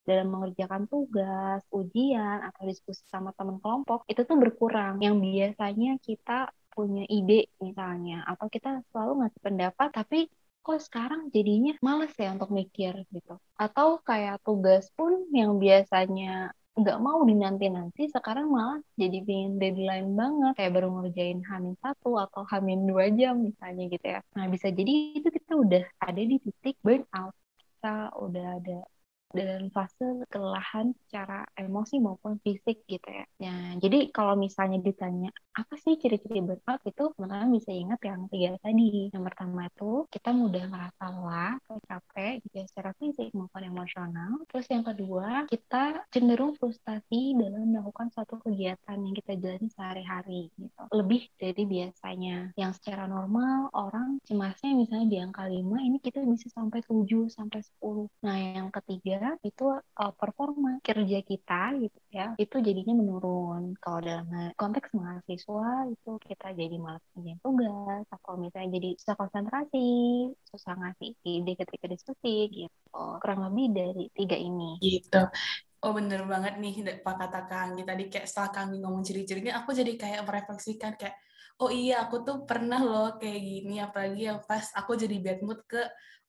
dalam 0.09 0.27
mengerjakan 0.35 0.83
tugas, 0.91 1.61
ujian, 1.71 2.39
atau 2.49 2.63
diskusi 2.67 3.03
sama 3.07 3.31
teman 3.39 3.59
kelompok, 3.63 4.03
itu 4.11 4.21
tuh 4.27 4.37
berkurang. 4.43 4.99
Yang 5.05 5.17
biasanya 5.27 5.91
kita 6.03 6.51
punya 6.75 7.05
ide 7.07 7.53
misalnya, 7.63 8.25
atau 8.31 8.47
kita 8.51 8.83
selalu 8.91 9.13
ngasih 9.23 9.41
pendapat, 9.47 9.89
tapi 9.93 10.19
kok 10.67 10.79
sekarang 10.87 11.21
jadinya 11.35 11.73
males 11.87 12.13
ya 12.23 12.29
untuk 12.37 12.51
mikir 12.61 12.95
gitu. 13.15 13.35
Atau 13.65 13.89
kayak 14.09 14.43
tugas 14.47 14.85
pun 14.97 15.13
yang 15.39 15.59
biasanya 15.63 16.55
nggak 16.73 16.99
mau 17.05 17.21
dinanti-nanti, 17.31 18.09
sekarang 18.09 18.47
malah 18.49 18.81
jadi 18.97 19.17
pengen 19.27 19.53
deadline 19.61 20.09
banget, 20.17 20.53
kayak 20.57 20.73
baru 20.77 20.89
ngerjain 20.97 21.41
hamin 21.51 21.75
satu 21.85 22.17
atau 22.25 22.43
hamin 22.49 22.81
dua 22.89 23.05
jam 23.19 23.35
misalnya 23.49 23.83
gitu 23.93 24.07
ya. 24.15 24.21
Nah 24.37 24.47
bisa 24.49 24.69
jadi 24.73 24.93
itu 25.19 25.29
kita 25.29 25.53
udah 25.65 25.83
ada 26.01 26.23
di 26.31 26.37
titik 26.41 26.77
burnout, 26.81 27.35
kita 27.61 27.93
udah 28.17 28.45
ada 28.57 28.77
dalam 29.33 29.69
fase 29.73 30.25
kelelahan 30.29 30.95
secara 31.05 31.45
emosi 31.59 31.99
maupun 31.99 32.39
fisik 32.41 32.85
gitu 32.87 33.09
ya. 33.09 33.25
Nah, 33.43 33.77
jadi 33.81 34.13
kalau 34.13 34.37
misalnya 34.39 34.79
ditanya 34.81 35.33
apa 35.53 35.77
sih 35.77 36.01
ciri-ciri 36.01 36.41
burnout 36.41 36.81
itu 36.89 37.13
teman-teman 37.13 37.53
bisa 37.53 37.71
ingat 37.73 38.01
yang 38.01 38.25
tiga 38.33 38.57
tadi. 38.65 39.13
Yang 39.13 39.25
pertama 39.29 39.69
itu 39.69 40.09
kita 40.09 40.31
mudah 40.33 40.65
merasa 40.69 41.05
lelah 41.13 41.55
capek 41.89 42.41
gitu 42.49 42.55
ya, 42.63 42.67
secara 42.69 42.91
fisik 42.97 43.29
maupun 43.37 43.63
emosional. 43.65 44.33
Terus 44.49 44.67
yang 44.73 44.85
kedua 44.85 45.45
kita 45.49 46.09
cenderung 46.09 46.57
frustasi 46.57 47.37
dalam 47.37 47.69
melakukan 47.69 48.09
suatu 48.13 48.41
kegiatan 48.41 48.97
yang 48.97 49.15
kita 49.17 49.33
jalani 49.37 49.69
sehari-hari 49.73 50.49
gitu. 50.57 50.83
Lebih 50.93 51.29
dari 51.37 51.63
biasanya. 51.69 52.57
Yang 52.57 52.73
secara 52.81 53.05
normal 53.05 53.69
orang 53.77 54.21
cemasnya 54.25 54.73
misalnya 54.73 55.09
di 55.09 55.19
angka 55.21 55.45
5 55.49 55.61
ini 55.85 55.99
kita 56.01 56.25
bisa 56.25 56.49
sampai 56.49 56.81
7 56.85 57.29
sampai 57.29 57.61
10. 57.61 58.09
Nah, 58.25 58.37
yang 58.41 58.69
ketiga 58.73 59.22
beda 59.23 59.39
itu 59.47 59.67
uh, 59.79 60.13
performa 60.19 60.83
kerja 60.83 61.23
kita 61.23 61.79
gitu 61.79 61.99
ya 62.11 62.35
itu 62.35 62.59
jadinya 62.59 62.99
menurun. 62.99 63.79
Kalau 63.79 64.03
dalam 64.03 64.27
konteks 64.59 64.91
mahasiswa 64.99 65.87
itu 65.95 66.11
kita 66.27 66.51
jadi 66.59 66.77
malas 66.83 67.03
ngerjain 67.15 67.39
tugas 67.39 68.05
atau 68.11 68.35
misalnya 68.35 68.83
jadi 68.83 68.91
susah 68.99 69.15
konsentrasi 69.15 69.91
susah 70.51 70.75
ngasih 70.75 71.11
ide 71.23 71.53
ketika 71.55 71.87
diskusi 71.87 72.51
gitu. 72.51 73.03
Kurang 73.23 73.47
lebih 73.47 73.67
dari 73.71 74.05
tiga 74.11 74.35
ini. 74.35 74.83
Gitu. 74.83 75.23
Oh 75.83 75.95
bener 75.95 76.27
banget 76.27 76.59
nih 76.59 76.75
Pak 76.99 77.15
kata 77.23 77.41
Kanggi 77.47 77.83
tadi. 77.87 78.11
Kayak 78.11 78.27
setelah 78.27 78.51
Kanggi 78.51 78.77
ngomong 78.83 79.07
ciri-cirinya 79.07 79.63
aku 79.63 79.71
jadi 79.71 79.95
kayak 79.95 80.27
merefleksikan 80.27 80.99
kayak 80.99 81.15
oh 81.61 81.71
iya 81.73 82.07
aku 82.07 82.25
tuh 82.25 82.37
pernah 82.49 82.81
loh 82.81 83.09
kayak 83.21 83.41
gini 83.41 83.83
apalagi 83.83 84.31
yang 84.31 84.41
pas 84.47 84.73
aku 84.73 84.97
jadi 84.97 85.17
bad 85.21 85.41
mood 85.45 85.61
ke 85.69 85.83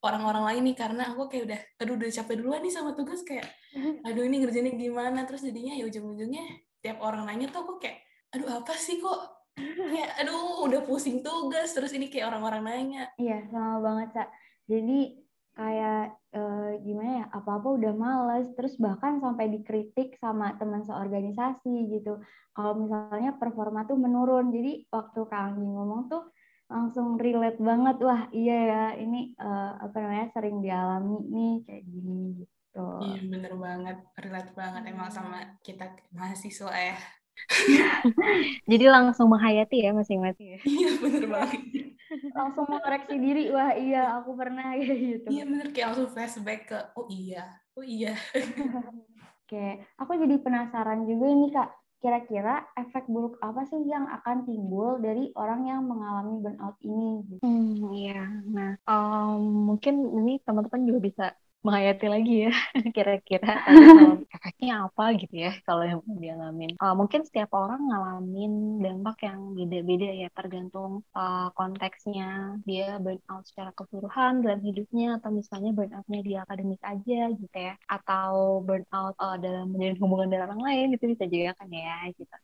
orang-orang 0.04 0.44
lain 0.44 0.62
nih 0.68 0.76
karena 0.76 1.04
aku 1.16 1.32
kayak 1.32 1.44
udah 1.48 1.60
aduh 1.80 1.94
udah 1.96 2.10
capek 2.12 2.36
duluan 2.44 2.60
nih 2.60 2.74
sama 2.76 2.92
tugas 2.92 3.24
kayak 3.24 3.48
aduh 4.08 4.24
ini 4.28 4.44
ngerjainnya 4.44 4.76
gimana? 4.76 5.24
Terus 5.24 5.48
jadinya 5.48 5.74
ya 5.80 5.88
ujung-ujungnya 5.88 6.44
tiap 6.84 7.00
orang 7.00 7.24
nanya 7.24 7.48
tuh 7.48 7.64
aku 7.64 7.74
kayak 7.80 8.04
aduh 8.36 8.60
apa 8.60 8.76
sih 8.76 9.00
kok? 9.00 9.48
Kayak 9.56 10.12
aduh 10.20 10.68
udah 10.68 10.82
pusing 10.84 11.24
tugas 11.24 11.72
terus 11.72 11.96
ini 11.96 12.12
kayak 12.12 12.36
orang-orang 12.36 12.62
nanya. 12.68 13.04
Iya 13.16 13.48
sama 13.48 13.80
banget 13.80 14.10
cak 14.20 14.30
jadi 14.64 15.23
kayak 15.54 16.18
eh, 16.34 16.82
gimana 16.82 17.12
ya 17.22 17.26
apa-apa 17.30 17.68
udah 17.78 17.94
males 17.94 18.50
terus 18.58 18.74
bahkan 18.82 19.22
sampai 19.22 19.54
dikritik 19.54 20.18
sama 20.18 20.58
teman 20.58 20.82
seorganisasi 20.82 21.94
gitu. 21.94 22.18
Kalau 22.54 22.74
misalnya 22.78 23.38
performa 23.38 23.86
tuh 23.86 23.98
menurun 23.98 24.50
jadi 24.50 24.86
waktu 24.90 25.22
Kang 25.30 25.62
ngomong 25.62 26.10
tuh 26.10 26.26
langsung 26.74 27.22
relate 27.22 27.62
banget 27.62 28.02
wah 28.02 28.26
iya 28.34 28.58
ya 28.66 28.84
ini 28.98 29.38
uh, 29.38 29.78
apa 29.78 29.96
namanya 30.02 30.28
sering 30.34 30.58
dialami 30.58 31.18
nih 31.30 31.54
kayak 31.70 31.84
gini 31.86 32.20
gitu. 32.42 32.88
Iya 33.06 33.22
bener 33.30 33.54
banget 33.54 33.98
relate 34.18 34.52
banget 34.58 34.84
emang 34.90 35.10
sama 35.14 35.38
kita 35.62 35.94
mahasiswa 36.10 36.74
ya. 36.74 36.98
Jadi 38.72 38.86
langsung 38.90 39.30
menghayati 39.30 39.86
ya 39.86 39.94
masing-masing 39.94 40.58
ya. 40.58 40.60
Iya 40.66 40.90
bener 40.98 41.26
banget 41.30 41.62
langsung 42.34 42.66
mengoreksi 42.70 43.16
diri 43.18 43.44
wah 43.54 43.72
iya 43.76 44.18
aku 44.22 44.32
pernah 44.38 44.74
kayak 44.80 44.98
gitu 45.00 45.28
iya 45.30 45.44
bener 45.48 45.68
kayak 45.72 45.88
langsung 45.94 46.10
flashback 46.12 46.62
ke 46.70 46.80
oh 46.98 47.06
iya 47.10 47.44
oh 47.78 47.86
iya 47.86 48.14
oke 49.44 49.66
aku 49.98 50.12
jadi 50.18 50.36
penasaran 50.42 51.06
juga 51.06 51.26
ini 51.30 51.48
kak 51.52 51.70
kira-kira 52.04 52.68
efek 52.76 53.08
buruk 53.08 53.40
apa 53.40 53.64
sih 53.64 53.80
yang 53.88 54.04
akan 54.12 54.44
timbul 54.44 55.00
dari 55.00 55.32
orang 55.40 55.64
yang 55.64 55.88
mengalami 55.88 56.36
burnout 56.44 56.76
ini? 56.84 57.40
Hmm, 57.40 57.96
iya. 57.96 58.28
Nah, 58.44 58.76
um, 58.84 59.72
mungkin 59.72 60.12
ini 60.12 60.44
teman-teman 60.44 60.84
juga 60.84 61.00
bisa 61.00 61.26
menghayati 61.64 62.08
lagi 62.12 62.34
ya. 62.48 62.54
Kira-kira 62.96 63.64
efeknya 64.36 64.74
apa 64.88 65.04
gitu 65.16 65.36
ya 65.48 65.52
kalau 65.64 65.84
yang 65.88 66.00
dialamin. 66.20 66.76
Uh, 66.78 66.94
mungkin 67.00 67.24
setiap 67.24 67.50
orang 67.56 67.82
ngalamin 67.88 68.84
dampak 68.84 69.18
yang 69.28 69.40
beda-beda 69.56 70.10
ya 70.12 70.30
tergantung 70.36 71.02
uh, 71.16 71.48
konteksnya. 71.56 72.60
Dia 72.68 73.00
burnout 73.00 73.48
secara 73.48 73.72
keseluruhan 73.74 74.44
dalam 74.44 74.60
hidupnya 74.60 75.18
atau 75.18 75.32
misalnya 75.32 75.72
burnoutnya 75.72 76.20
di 76.20 76.34
akademik 76.36 76.82
aja 76.84 77.32
gitu 77.32 77.58
ya. 77.58 77.74
Atau 77.88 78.62
burnout 78.68 79.16
uh, 79.18 79.40
dalam 79.40 79.72
menjalin 79.72 79.98
hubungan 80.04 80.28
dengan 80.30 80.46
orang 80.52 80.62
lain 80.68 80.88
itu 81.00 81.06
bisa 81.16 81.26
juga 81.32 81.56
kan 81.56 81.72
ya 81.72 82.12
gitu. 82.12 82.36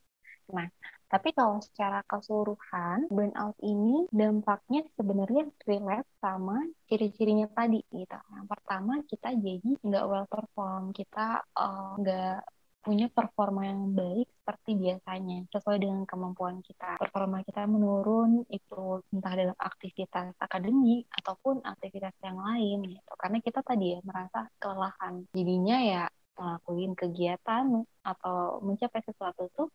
Nah 0.56 0.66
tapi 1.10 1.34
kalau 1.34 1.58
secara 1.58 2.06
keseluruhan, 2.06 3.10
burnout 3.10 3.58
ini 3.66 4.06
dampaknya 4.14 4.86
sebenarnya 4.94 5.50
relate 5.66 6.06
sama 6.22 6.62
ciri-cirinya 6.86 7.50
tadi 7.50 7.82
gitu. 7.90 8.18
Yang 8.30 8.46
pertama 8.46 9.02
kita 9.10 9.34
jadi 9.34 9.70
nggak 9.82 10.04
well 10.06 10.26
perform, 10.30 10.94
kita 10.94 11.42
uh, 11.58 11.98
nggak 11.98 12.46
punya 12.80 13.12
performa 13.12 13.68
yang 13.68 13.92
baik 13.92 14.24
seperti 14.40 14.70
biasanya 14.72 15.44
sesuai 15.52 15.78
dengan 15.82 16.02
kemampuan 16.08 16.64
kita. 16.64 16.96
Performa 16.96 17.44
kita 17.44 17.68
menurun 17.68 18.48
itu 18.48 19.04
entah 19.12 19.34
dalam 19.36 19.58
aktivitas 19.58 20.32
akademik 20.40 21.04
ataupun 21.20 21.60
aktivitas 21.60 22.16
yang 22.24 22.40
lain 22.40 22.86
gitu. 22.88 23.12
Karena 23.20 23.38
kita 23.44 23.60
tadi 23.60 23.98
ya 23.98 24.00
merasa 24.00 24.48
kelelahan. 24.56 25.28
Jadinya 25.36 25.76
ya 25.84 26.04
ngelakuin 26.40 26.96
kegiatan 26.96 27.84
atau 28.00 28.64
mencapai 28.64 29.04
sesuatu 29.04 29.52
tuh 29.52 29.68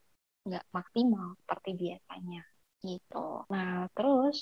nggak 0.46 0.66
maksimal 0.78 1.28
seperti 1.42 1.70
biasanya 1.82 2.42
gitu. 2.88 3.18
Nah 3.54 3.70
terus 3.96 4.38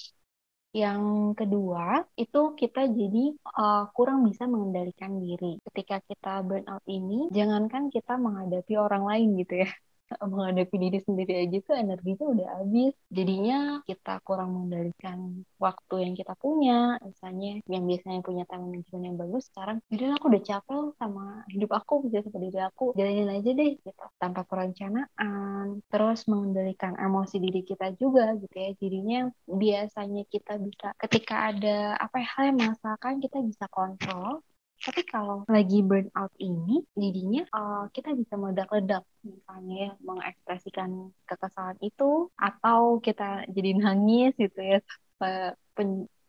yang 0.82 1.04
kedua 1.40 1.82
itu 2.22 2.38
kita 2.62 2.80
jadi 3.00 3.20
uh, 3.60 3.76
kurang 3.96 4.20
bisa 4.28 4.44
mengendalikan 4.54 5.14
diri. 5.24 5.46
Ketika 5.66 5.96
kita 6.10 6.30
burnout 6.48 6.86
ini, 6.98 7.30
jangankan 7.38 7.84
kita 7.96 8.12
menghadapi 8.26 8.74
orang 8.86 9.04
lain 9.10 9.28
gitu 9.42 9.54
ya, 9.64 9.70
menghadapi 10.32 10.76
diri 10.78 11.00
sendiri 11.04 11.34
aja 11.48 11.58
tuh 11.64 11.76
energinya 11.78 12.26
udah 12.30 12.48
habis. 12.60 12.94
Jadinya 13.10 13.60
kita 13.86 14.20
kurang 14.26 14.50
mengendalikan 14.56 15.44
waktu 15.58 15.96
yang 16.06 16.14
kita 16.18 16.34
punya. 16.38 16.98
Misalnya 17.02 17.62
yang 17.70 17.84
biasanya 17.90 18.20
punya 18.22 18.44
time 18.50 18.64
management 18.70 19.04
yang 19.04 19.18
bagus, 19.18 19.44
sekarang 19.52 19.78
jadi 19.90 20.16
aku 20.18 20.26
udah 20.32 20.44
capek 20.44 20.84
sama 21.00 21.26
hidup 21.50 21.72
aku, 21.76 21.94
bisa 22.08 22.24
sama 22.26 22.40
diri 22.42 22.60
aku. 22.62 22.86
Jalanin 22.98 23.30
aja 23.30 23.50
deh 23.54 23.72
gitu. 23.80 24.04
Tanpa 24.22 24.42
perencanaan. 24.48 25.82
Terus 25.90 26.20
mengendalikan 26.30 26.94
emosi 26.98 27.36
diri 27.42 27.62
kita 27.66 27.94
juga 27.98 28.34
gitu 28.38 28.56
ya. 28.56 28.72
Jadinya 28.78 29.20
biasanya 29.48 30.24
kita 30.30 30.60
bisa 30.60 30.88
ketika 31.00 31.52
ada 31.54 31.98
apa 31.98 32.22
ya, 32.22 32.28
hal 32.38 32.44
yang 32.54 32.60
masakan 32.72 33.14
kita 33.24 33.38
bisa 33.44 33.66
kontrol 33.70 34.44
tapi 34.84 35.02
kalau 35.08 35.48
lagi 35.48 35.80
burnout 35.80 36.34
ini, 36.44 36.84
jadinya 36.94 37.48
uh, 37.56 37.88
kita 37.96 38.12
bisa 38.20 38.36
meledak-ledak, 38.36 39.04
misalnya 39.24 39.76
ya, 39.88 39.92
mengekspresikan 40.04 41.10
kekesalan 41.24 41.80
itu, 41.80 42.28
atau 42.36 43.00
kita 43.00 43.48
jadi 43.48 43.80
nangis 43.80 44.36
gitu 44.36 44.60
ya, 44.60 44.80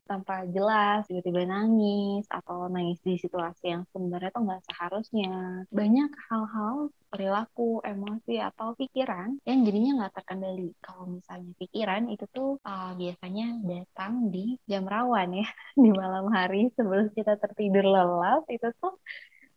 tanpa 0.04 0.44
jelas 0.49 1.08
tiba-tiba 1.08 1.49
nangis 1.49 2.25
atau 2.28 2.68
nangis 2.68 3.00
di 3.00 3.16
situasi 3.16 3.73
yang 3.73 3.82
sebenarnya 3.92 4.30
tuh 4.30 4.42
nggak 4.44 4.62
seharusnya. 4.68 5.32
Banyak 5.73 6.11
hal-hal 6.28 6.76
perilaku 7.08 7.80
emosi 7.84 8.42
atau 8.42 8.75
pikiran 8.75 9.38
yang 9.49 9.64
jadinya 9.64 9.90
nggak 10.04 10.14
terkendali. 10.20 10.68
Kalau 10.84 11.04
misalnya 11.08 11.52
pikiran 11.56 12.02
itu 12.12 12.25
tuh 12.30 12.61
uh, 12.62 12.92
biasanya 12.94 13.46
datang 13.64 14.28
di 14.28 14.61
jam 14.68 14.84
rawan 14.84 15.40
ya. 15.40 15.49
Di 15.82 15.90
malam 15.90 16.26
hari 16.30 16.70
sebelum 16.76 17.11
kita 17.16 17.40
tertidur 17.40 17.84
lelap 17.84 18.44
itu 18.52 18.68
tuh 18.78 18.94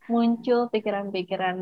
muncul 0.08 0.72
pikiran-pikiran 0.72 1.58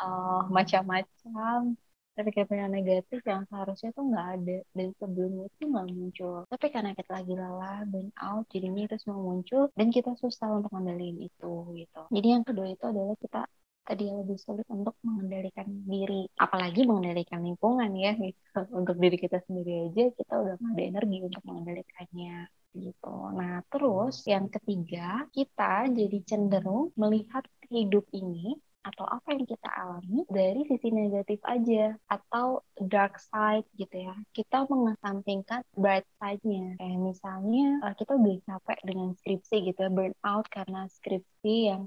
uh, 0.00 0.42
macam-macam 0.48 1.76
tapi 2.16 2.28
pikiran 2.34 2.70
negatif 2.72 3.20
yang 3.24 3.42
seharusnya 3.48 3.90
tuh 3.96 4.04
nggak 4.10 4.26
ada 4.36 4.58
dan 4.76 4.88
sebelumnya 5.00 5.44
itu 5.48 5.64
nggak 5.68 5.86
muncul 5.92 6.36
tapi 6.52 6.66
karena 6.74 6.90
kita 6.98 7.10
lagi 7.18 7.32
lelah 7.32 7.78
burn 7.88 8.08
out 8.20 8.44
jadinya 8.52 8.82
itu 8.84 8.96
semua 9.00 9.20
muncul 9.20 9.62
dan 9.78 9.88
kita 9.88 10.10
susah 10.20 10.48
untuk 10.58 10.70
mengendalikan 10.74 11.18
itu 11.28 11.52
gitu 11.80 12.00
jadi 12.12 12.26
yang 12.38 12.44
kedua 12.44 12.66
itu 12.68 12.84
adalah 12.84 13.14
kita 13.16 13.40
tadi 13.82 14.02
yang 14.06 14.18
lebih 14.22 14.38
sulit 14.38 14.66
untuk 14.70 14.94
mengendalikan 15.02 15.66
diri 15.66 16.22
apalagi 16.38 16.86
mengendalikan 16.86 17.42
lingkungan 17.42 17.90
ya 17.98 18.14
gitu. 18.14 18.38
untuk 18.78 18.96
diri 19.02 19.16
kita 19.18 19.42
sendiri 19.42 19.90
aja 19.90 20.02
kita 20.14 20.32
udah 20.38 20.54
nggak 20.54 20.74
ada 20.78 20.82
energi 20.86 21.16
untuk 21.26 21.42
mengendalikannya 21.42 22.46
gitu. 22.72 23.14
Nah, 23.36 23.60
terus 23.68 24.24
yang 24.24 24.48
ketiga, 24.48 25.28
kita 25.36 25.92
jadi 25.92 26.18
cenderung 26.24 26.88
melihat 26.96 27.44
hidup 27.68 28.04
ini 28.16 28.56
atau 28.82 29.06
apa 29.06 29.34
yang 29.34 29.46
kita 29.46 29.68
alami 29.70 30.26
dari 30.26 30.66
sisi 30.66 30.90
negatif 30.90 31.38
aja 31.46 31.94
atau 32.10 32.62
dark 32.78 33.18
side 33.22 33.66
gitu 33.78 34.10
ya. 34.10 34.14
Kita 34.34 34.66
mengesampingkan 34.66 35.62
bright 35.78 36.06
side-nya. 36.18 36.78
Kayak 36.82 37.00
misalnya 37.00 37.66
eh, 37.86 37.94
kita 37.94 38.12
udah 38.18 38.36
capek 38.46 38.78
dengan 38.82 39.08
skripsi 39.14 39.56
gitu 39.70 39.78
ya, 39.86 39.90
burn 39.90 40.14
out 40.26 40.46
karena 40.50 40.90
skripsi 40.90 41.54
yang 41.70 41.82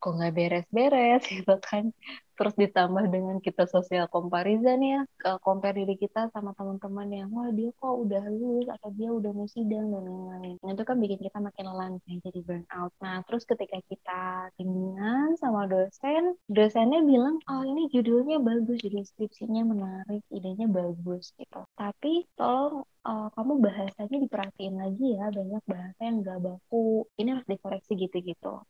kok 0.00 0.16
nggak 0.16 0.32
beres-beres 0.36 1.22
gitu 1.36 1.54
kan. 1.60 1.92
Terus 2.40 2.56
ditambah 2.56 3.04
dengan 3.12 3.36
kita 3.44 3.68
sosial 3.68 4.08
comparison 4.08 4.80
ya 4.80 5.04
compare 5.44 5.76
diri 5.76 6.00
kita 6.00 6.32
sama 6.32 6.56
teman-teman 6.56 7.08
yang 7.12 7.28
wah 7.36 7.52
dia 7.52 7.68
kok 7.76 7.94
udah 8.08 8.24
lulus 8.32 8.64
atau 8.72 8.88
dia 8.96 9.12
udah 9.12 9.28
mau 9.36 9.44
sidang 9.44 9.92
dan 9.92 10.08
lain-lain. 10.08 10.56
Nah, 10.64 10.72
itu 10.72 10.84
kan 10.88 10.96
bikin 10.96 11.20
kita 11.20 11.36
makin 11.36 11.68
lelah 11.68 11.92
jadi 12.08 12.40
burn 12.40 12.64
out 12.72 12.96
nah 13.04 13.20
terus 13.28 13.44
ketika 13.44 13.76
kita 13.92 14.48
bimbingan 14.56 15.36
sama 15.36 15.68
dosen 15.68 16.32
dosennya 16.48 17.04
bilang 17.04 17.36
oh 17.44 17.62
ini 17.68 17.92
judulnya 17.92 18.40
bagus 18.40 18.80
judul 18.80 19.04
skripsinya 19.04 19.62
menarik 19.68 20.24
idenya 20.32 20.64
bagus 20.64 21.36
gitu. 21.36 21.60
Tapi 21.76 22.24
tolong 22.40 22.88
uh, 23.04 23.28
kamu 23.36 23.52
bahasanya 23.68 24.16
diperhatiin 24.16 24.74
lagi 24.80 25.06
ya 25.12 25.28
banyak 25.28 25.62
bahasa 25.68 26.00
yang 26.08 26.24
gak 26.24 26.40
baku. 26.40 27.04
Ini 27.20 27.28
harus 27.36 27.46
dikoreksi 27.52 27.92
gitu-gitu 28.00 28.64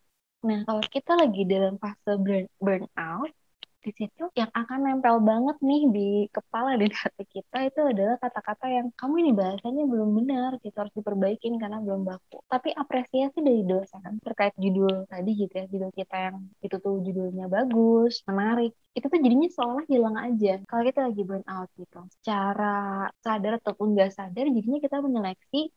Nah, 0.48 0.58
kalau 0.68 0.82
kita 0.94 1.12
lagi 1.20 1.40
dalam 1.44 1.74
fase 1.82 2.10
burn, 2.24 2.44
burnout, 2.64 3.32
di 3.80 3.90
situ 3.96 4.24
yang 4.36 4.52
akan 4.52 4.78
nempel 4.84 5.16
banget 5.24 5.56
nih 5.64 5.82
di 5.96 6.08
kepala 6.36 6.76
dan 6.80 6.92
hati 7.00 7.24
kita 7.24 7.56
itu 7.68 7.80
adalah 7.92 8.16
kata-kata 8.20 8.66
yang 8.68 8.86
kamu 8.92 9.14
ini 9.24 9.32
bahasanya 9.40 9.82
belum 9.88 10.10
benar 10.20 10.50
gitu. 10.64 10.76
Harus 10.76 10.94
diperbaikin 10.96 11.56
karena 11.60 11.78
belum 11.80 12.04
baku. 12.08 12.44
Tapi 12.52 12.68
apresiasi 12.76 13.38
dari 13.40 13.62
dosen 13.64 14.20
terkait 14.20 14.52
judul 14.60 15.08
tadi 15.08 15.30
gitu 15.40 15.52
ya 15.60 15.64
judul 15.72 15.90
kita 15.96 16.16
yang 16.28 16.36
itu 16.64 16.76
tuh 16.84 16.94
judulnya 17.06 17.44
bagus 17.48 18.20
menarik 18.28 18.72
itu 18.96 19.06
tuh 19.06 19.20
jadinya 19.24 19.48
seolah 19.48 19.84
hilang 19.88 20.16
aja. 20.20 20.60
Kalau 20.68 20.82
kita 20.88 21.00
lagi 21.08 21.22
burn 21.24 21.44
out 21.48 21.68
gitu 21.80 21.98
secara 22.20 23.08
sadar 23.24 23.52
ataupun 23.60 23.86
nggak 23.96 24.10
sadar 24.12 24.44
jadinya 24.56 24.78
kita 24.84 24.96
menyeleksi 25.04 25.72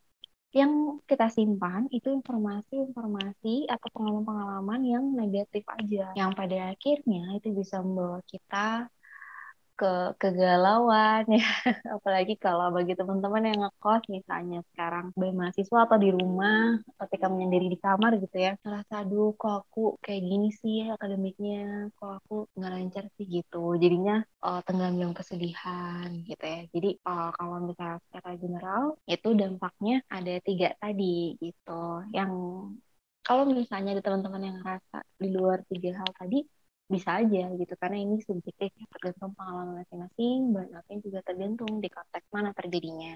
yang 0.53 1.01
kita 1.09 1.33
simpan 1.33 1.89
itu 1.89 2.13
informasi-informasi 2.13 3.65
atau 3.65 3.87
pengalaman-pengalaman 3.89 4.81
yang 4.85 5.03
negatif 5.09 5.65
aja. 5.65 6.13
Yang 6.13 6.31
pada 6.37 6.57
akhirnya 6.69 7.23
itu 7.41 7.49
bisa 7.57 7.81
membawa 7.81 8.21
kita 8.29 8.85
ke 9.79 9.91
kegalauan 10.21 11.23
ya. 11.27 11.43
Apalagi 11.97 12.33
kalau 12.37 12.69
bagi 12.75 12.93
teman-teman 12.99 13.43
yang 13.49 13.59
ngekos 13.65 14.03
misalnya 14.09 14.59
sekarang 14.73 15.11
sebagai 15.13 15.35
mahasiswa 15.39 15.79
atau 15.85 15.97
di 15.97 16.09
rumah 16.13 16.77
ketika 17.05 17.25
menyendiri 17.31 17.67
di 17.73 17.77
kamar 17.81 18.11
gitu 18.21 18.37
ya 18.37 18.51
ngerasa 18.63 18.93
aduh 19.03 19.33
kok 19.33 19.53
aku 19.65 19.97
kayak 20.05 20.23
gini 20.29 20.49
sih 20.61 20.77
akademiknya? 20.95 21.89
Kok 21.97 22.11
aku 22.23 22.35
nggak 22.57 22.71
lancar 22.73 23.05
sih? 23.17 23.25
Gitu. 23.25 23.63
Jadinya 23.81 24.15
uh, 24.45 24.59
tenggelam 24.65 24.95
dalam 24.99 25.15
kesedihan 25.17 26.09
gitu 26.29 26.43
ya. 26.43 26.61
Jadi 26.73 26.89
uh, 27.09 27.29
kalau 27.37 27.57
misalnya 27.67 27.97
secara 28.07 28.31
general 28.37 28.83
itu 29.09 29.29
dampaknya 29.33 29.95
ada 30.09 30.33
tiga 30.45 30.67
tadi 30.77 31.35
gitu. 31.41 32.05
Yang 32.13 32.31
kalau 33.23 33.43
misalnya 33.47 33.95
ada 33.95 34.03
teman-teman 34.03 34.41
yang 34.43 34.55
ngerasa 34.59 34.97
di 35.15 35.27
luar 35.31 35.63
tiga 35.71 35.89
hal 36.03 36.11
tadi 36.19 36.43
bisa 36.95 37.09
aja 37.21 37.43
gitu 37.59 37.73
karena 37.81 37.97
ini 38.05 38.15
subjektif 38.27 38.69
ya, 38.79 38.85
tergantung 38.93 39.31
pengalaman 39.37 39.81
masing-masing 39.81 40.37
burnoutnya 40.53 40.97
juga 41.05 41.19
tergantung 41.27 41.71
di 41.83 41.89
konteks 41.89 42.27
mana 42.35 42.49
terjadinya 42.59 43.13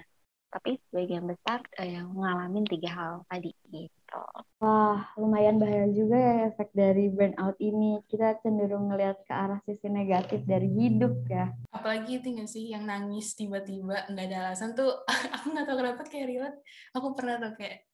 tapi 0.48 0.80
sebagian 0.88 1.28
besar 1.28 1.60
eh, 1.76 2.00
yang 2.00 2.08
ngalamin 2.16 2.64
tiga 2.64 2.90
hal 2.92 3.14
tadi 3.28 3.52
gitu. 3.68 4.22
Wah, 4.64 5.12
lumayan 5.20 5.60
bahaya 5.60 5.86
juga 5.92 6.16
ya 6.16 6.34
efek 6.48 6.72
dari 6.72 7.12
burnout 7.12 7.60
ini. 7.60 8.00
Kita 8.08 8.40
cenderung 8.40 8.88
ngelihat 8.88 9.28
ke 9.28 9.32
arah 9.32 9.60
sisi 9.68 9.92
negatif 9.92 10.42
dari 10.48 10.66
hidup 10.72 11.20
ya. 11.28 11.52
Apalagi 11.68 12.24
itu 12.24 12.32
nggak 12.32 12.48
sih 12.48 12.72
yang 12.72 12.88
nangis 12.88 13.36
tiba-tiba 13.36 14.08
nggak 14.08 14.26
ada 14.32 14.36
alasan 14.48 14.72
tuh. 14.72 15.04
aku 15.36 15.46
nggak 15.52 15.66
tahu 15.68 15.76
kenapa 15.76 16.02
kayak 16.08 16.26
relate. 16.32 16.58
Aku 16.96 17.12
pernah 17.12 17.36
tuh 17.36 17.52
kayak 17.60 17.87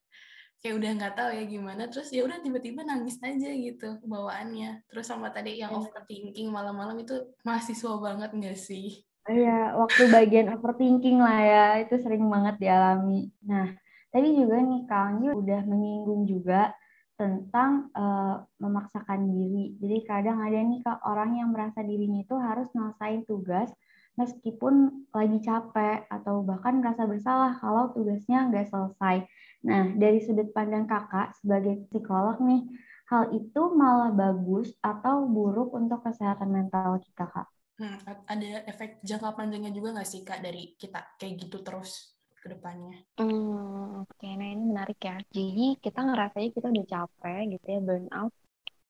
kayak 0.64 0.80
udah 0.80 0.90
nggak 0.97 1.14
tahu 1.21 1.30
ya 1.37 1.44
gimana 1.44 1.83
terus 1.92 2.09
ya 2.09 2.25
udah 2.25 2.40
tiba-tiba 2.40 2.88
nangis 2.88 3.21
aja 3.21 3.52
gitu 3.52 4.00
bawaannya 4.09 4.80
terus 4.88 5.04
sama 5.12 5.28
tadi 5.28 5.61
yang 5.61 5.76
iya. 5.76 5.76
overthinking 5.76 6.49
malam-malam 6.49 6.97
itu 7.04 7.21
mahasiswa 7.44 8.00
banget 8.00 8.33
nggak 8.33 8.56
sih 8.56 9.04
Iya, 9.25 9.73
waktu 9.80 10.12
bagian 10.12 10.52
overthinking 10.52 11.16
lah 11.16 11.40
ya, 11.40 11.66
itu 11.80 11.97
sering 11.97 12.28
banget 12.28 12.61
dialami. 12.61 13.33
Nah, 13.40 13.73
tadi 14.12 14.37
juga 14.37 14.61
nih 14.61 14.85
Kang 14.85 15.25
Yu 15.25 15.33
udah 15.33 15.64
menyinggung 15.64 16.28
juga 16.28 16.76
tentang 17.16 17.88
uh, 17.97 18.44
memaksakan 18.61 19.25
diri. 19.25 19.80
Jadi 19.80 19.97
kadang 20.04 20.44
ada 20.44 20.61
nih 20.61 20.85
Kak 20.85 21.00
orang 21.09 21.40
yang 21.40 21.56
merasa 21.56 21.80
dirinya 21.80 22.21
itu 22.21 22.37
harus 22.37 22.68
nyelesain 22.76 23.25
tugas 23.25 23.73
meskipun 24.21 25.09
lagi 25.11 25.40
capek 25.40 26.04
atau 26.06 26.44
bahkan 26.44 26.78
merasa 26.78 27.09
bersalah 27.09 27.56
kalau 27.59 27.97
tugasnya 27.97 28.52
nggak 28.52 28.68
selesai. 28.68 29.25
Nah, 29.64 29.97
dari 29.97 30.21
sudut 30.21 30.52
pandang 30.52 30.85
kakak 30.85 31.33
sebagai 31.40 31.88
psikolog 31.88 32.37
nih, 32.44 32.68
hal 33.09 33.33
itu 33.33 33.62
malah 33.73 34.12
bagus 34.12 34.76
atau 34.85 35.25
buruk 35.25 35.73
untuk 35.73 36.04
kesehatan 36.04 36.52
mental 36.52 37.00
kita, 37.00 37.25
Kak? 37.25 37.49
Hmm, 37.80 37.99
ada 38.28 38.62
efek 38.71 39.02
jangka 39.02 39.35
panjangnya 39.35 39.73
juga 39.73 39.97
nggak 39.97 40.09
sih, 40.09 40.21
Kak, 40.23 40.44
dari 40.44 40.76
kita 40.76 41.16
kayak 41.16 41.49
gitu 41.49 41.64
terus 41.64 42.14
ke 42.38 42.52
depannya? 42.52 43.00
Hmm, 43.16 44.04
oke, 44.04 44.14
okay. 44.21 44.37
nah 44.37 44.49
ini 44.52 44.64
menarik 44.68 45.00
ya. 45.00 45.16
Jadi 45.33 45.80
kita 45.80 46.00
ngerasanya 46.04 46.49
kita 46.52 46.66
udah 46.68 46.87
capek 46.87 47.40
gitu 47.56 47.66
ya, 47.73 47.80
burn 47.80 48.06
out. 48.12 48.33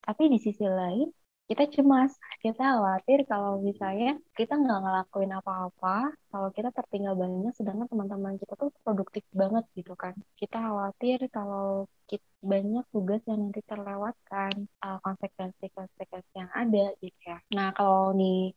Tapi 0.05 0.23
di 0.27 0.39
sisi 0.43 0.67
lain, 0.67 1.09
kita 1.49 1.65
cemas, 1.75 2.13
kita 2.41 2.63
khawatir 2.73 3.19
kalau 3.31 3.61
misalnya 3.69 4.17
kita 4.39 4.53
nggak 4.57 4.79
ngelakuin 4.85 5.33
apa-apa, 5.39 6.17
kalau 6.33 6.49
kita 6.57 6.69
tertinggal 6.73 7.15
banyak, 7.23 7.53
sedangkan 7.59 7.87
teman-teman 7.93 8.35
kita 8.41 8.53
tuh 8.57 8.71
produktif 8.85 9.25
banget 9.41 9.65
gitu 9.77 9.93
kan. 9.93 10.15
Kita 10.41 10.57
khawatir 10.57 11.19
kalau 11.37 11.85
kita 12.09 12.25
banyak 12.41 12.85
tugas 12.93 13.21
yang 13.29 13.41
nanti 13.45 13.61
terlewatkan, 13.71 14.53
uh, 14.85 14.99
konsekuensi-konsekuensi 15.05 16.33
yang 16.41 16.51
ada 16.53 16.85
gitu 17.05 17.19
ya. 17.29 17.39
Nah 17.57 17.69
kalau 17.77 18.17
di 18.17 18.49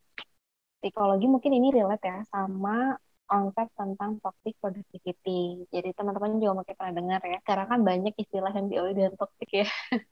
psikologi 0.80 1.26
mungkin 1.28 1.52
ini 1.60 1.68
relate 1.76 2.06
ya 2.08 2.20
sama 2.32 2.96
konsep 3.28 3.68
tentang 3.76 4.18
toxic 4.24 4.56
productivity. 4.64 5.68
Jadi 5.70 5.90
teman-teman 5.94 6.40
juga 6.40 6.64
mungkin 6.64 6.76
pernah 6.80 6.96
dengar 6.96 7.22
ya. 7.22 7.40
Karena 7.44 7.66
kan 7.68 7.80
banyak 7.84 8.14
istilah 8.16 8.52
yang 8.56 8.68
diawali 8.72 8.94
dengan 8.96 9.14
toxic 9.20 9.50
ya. 9.52 9.68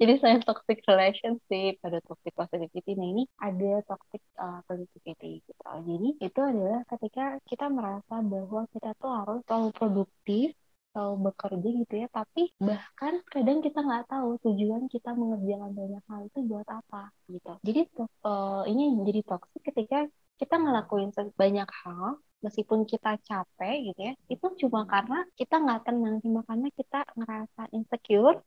Jadi 0.00 0.12
saya 0.20 0.36
toxic 0.44 0.78
relationship, 0.84 1.80
ada 1.84 1.98
toxic 2.04 2.32
positivity. 2.36 2.92
Nah 2.96 3.08
ini 3.08 3.24
ada 3.40 3.84
toxic 3.84 4.22
uh, 4.36 4.60
positivity 4.68 5.40
gitu. 5.44 5.64
Jadi 5.64 6.08
itu 6.20 6.40
adalah 6.40 6.80
ketika 6.92 7.40
kita 7.48 7.66
merasa 7.72 8.14
bahwa 8.20 8.64
kita 8.72 8.92
tuh 9.00 9.10
harus 9.12 9.40
selalu 9.48 9.68
produktif, 9.76 10.46
selalu 10.92 11.14
bekerja 11.32 11.68
gitu 11.84 11.94
ya. 12.04 12.08
Tapi 12.12 12.42
bahkan 12.60 13.14
kadang 13.28 13.58
kita 13.64 13.78
nggak 13.80 14.04
tahu 14.08 14.28
tujuan 14.44 14.88
kita 14.92 15.10
mengerjakan 15.16 15.72
banyak 15.72 16.02
hal 16.08 16.20
itu 16.28 16.38
buat 16.44 16.68
apa 16.68 17.12
gitu. 17.28 17.52
Jadi 17.64 17.80
uh, 18.24 18.64
ini 18.68 19.04
jadi 19.08 19.20
toxic 19.24 19.60
ketika 19.64 20.08
kita 20.38 20.54
ngelakuin 20.54 21.10
banyak 21.34 21.68
hal 21.82 22.22
meskipun 22.44 22.80
kita 22.90 23.10
capek 23.28 23.74
gitu 23.90 24.00
ya 24.08 24.14
itu 24.32 24.46
cuma 24.62 24.80
karena 24.92 25.16
kita 25.38 25.54
nggak 25.64 25.80
tenang. 25.86 26.14
Cuma 26.24 26.40
karena 26.48 26.68
kita 26.78 26.98
ngerasa 27.18 27.62
insecure 27.76 28.38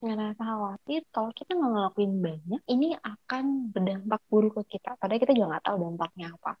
ngerasa 0.00 0.42
khawatir. 0.42 1.00
Kalau 1.14 1.30
kita 1.38 1.50
nggak 1.58 1.72
ngelakuin 1.74 2.12
banyak 2.24 2.62
ini 2.72 2.88
akan 2.96 3.44
berdampak 3.72 4.20
buruk 4.30 4.52
ke 4.64 4.76
kita. 4.76 4.96
Padahal 4.96 5.20
kita 5.22 5.32
juga 5.36 5.48
nggak 5.56 5.64
tahu 5.66 5.76
dampaknya 5.84 6.26
apa. 6.36 6.52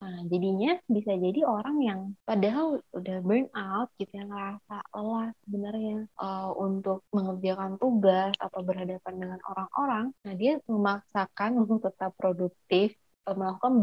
Nah 0.00 0.16
jadinya 0.32 0.72
bisa 0.88 1.12
jadi 1.12 1.40
orang 1.44 1.76
yang 1.82 2.00
padahal 2.24 2.80
udah 2.94 3.16
burn 3.20 3.48
out 3.52 3.88
gitu 4.00 4.12
yang 4.16 4.30
ngerasa 4.32 4.76
lelah 4.94 5.28
sebenarnya 5.44 5.96
uh, 6.16 6.50
untuk 6.56 7.04
mengerjakan 7.12 7.76
tugas 7.76 8.32
atau 8.40 8.60
berhadapan 8.64 9.14
dengan 9.18 9.40
orang-orang. 9.44 10.04
Nah 10.24 10.34
dia 10.38 10.52
memaksakan 10.64 11.50
untuk 11.62 11.84
tetap 11.84 12.16
produktif 12.16 12.96
melakukan 13.32 13.74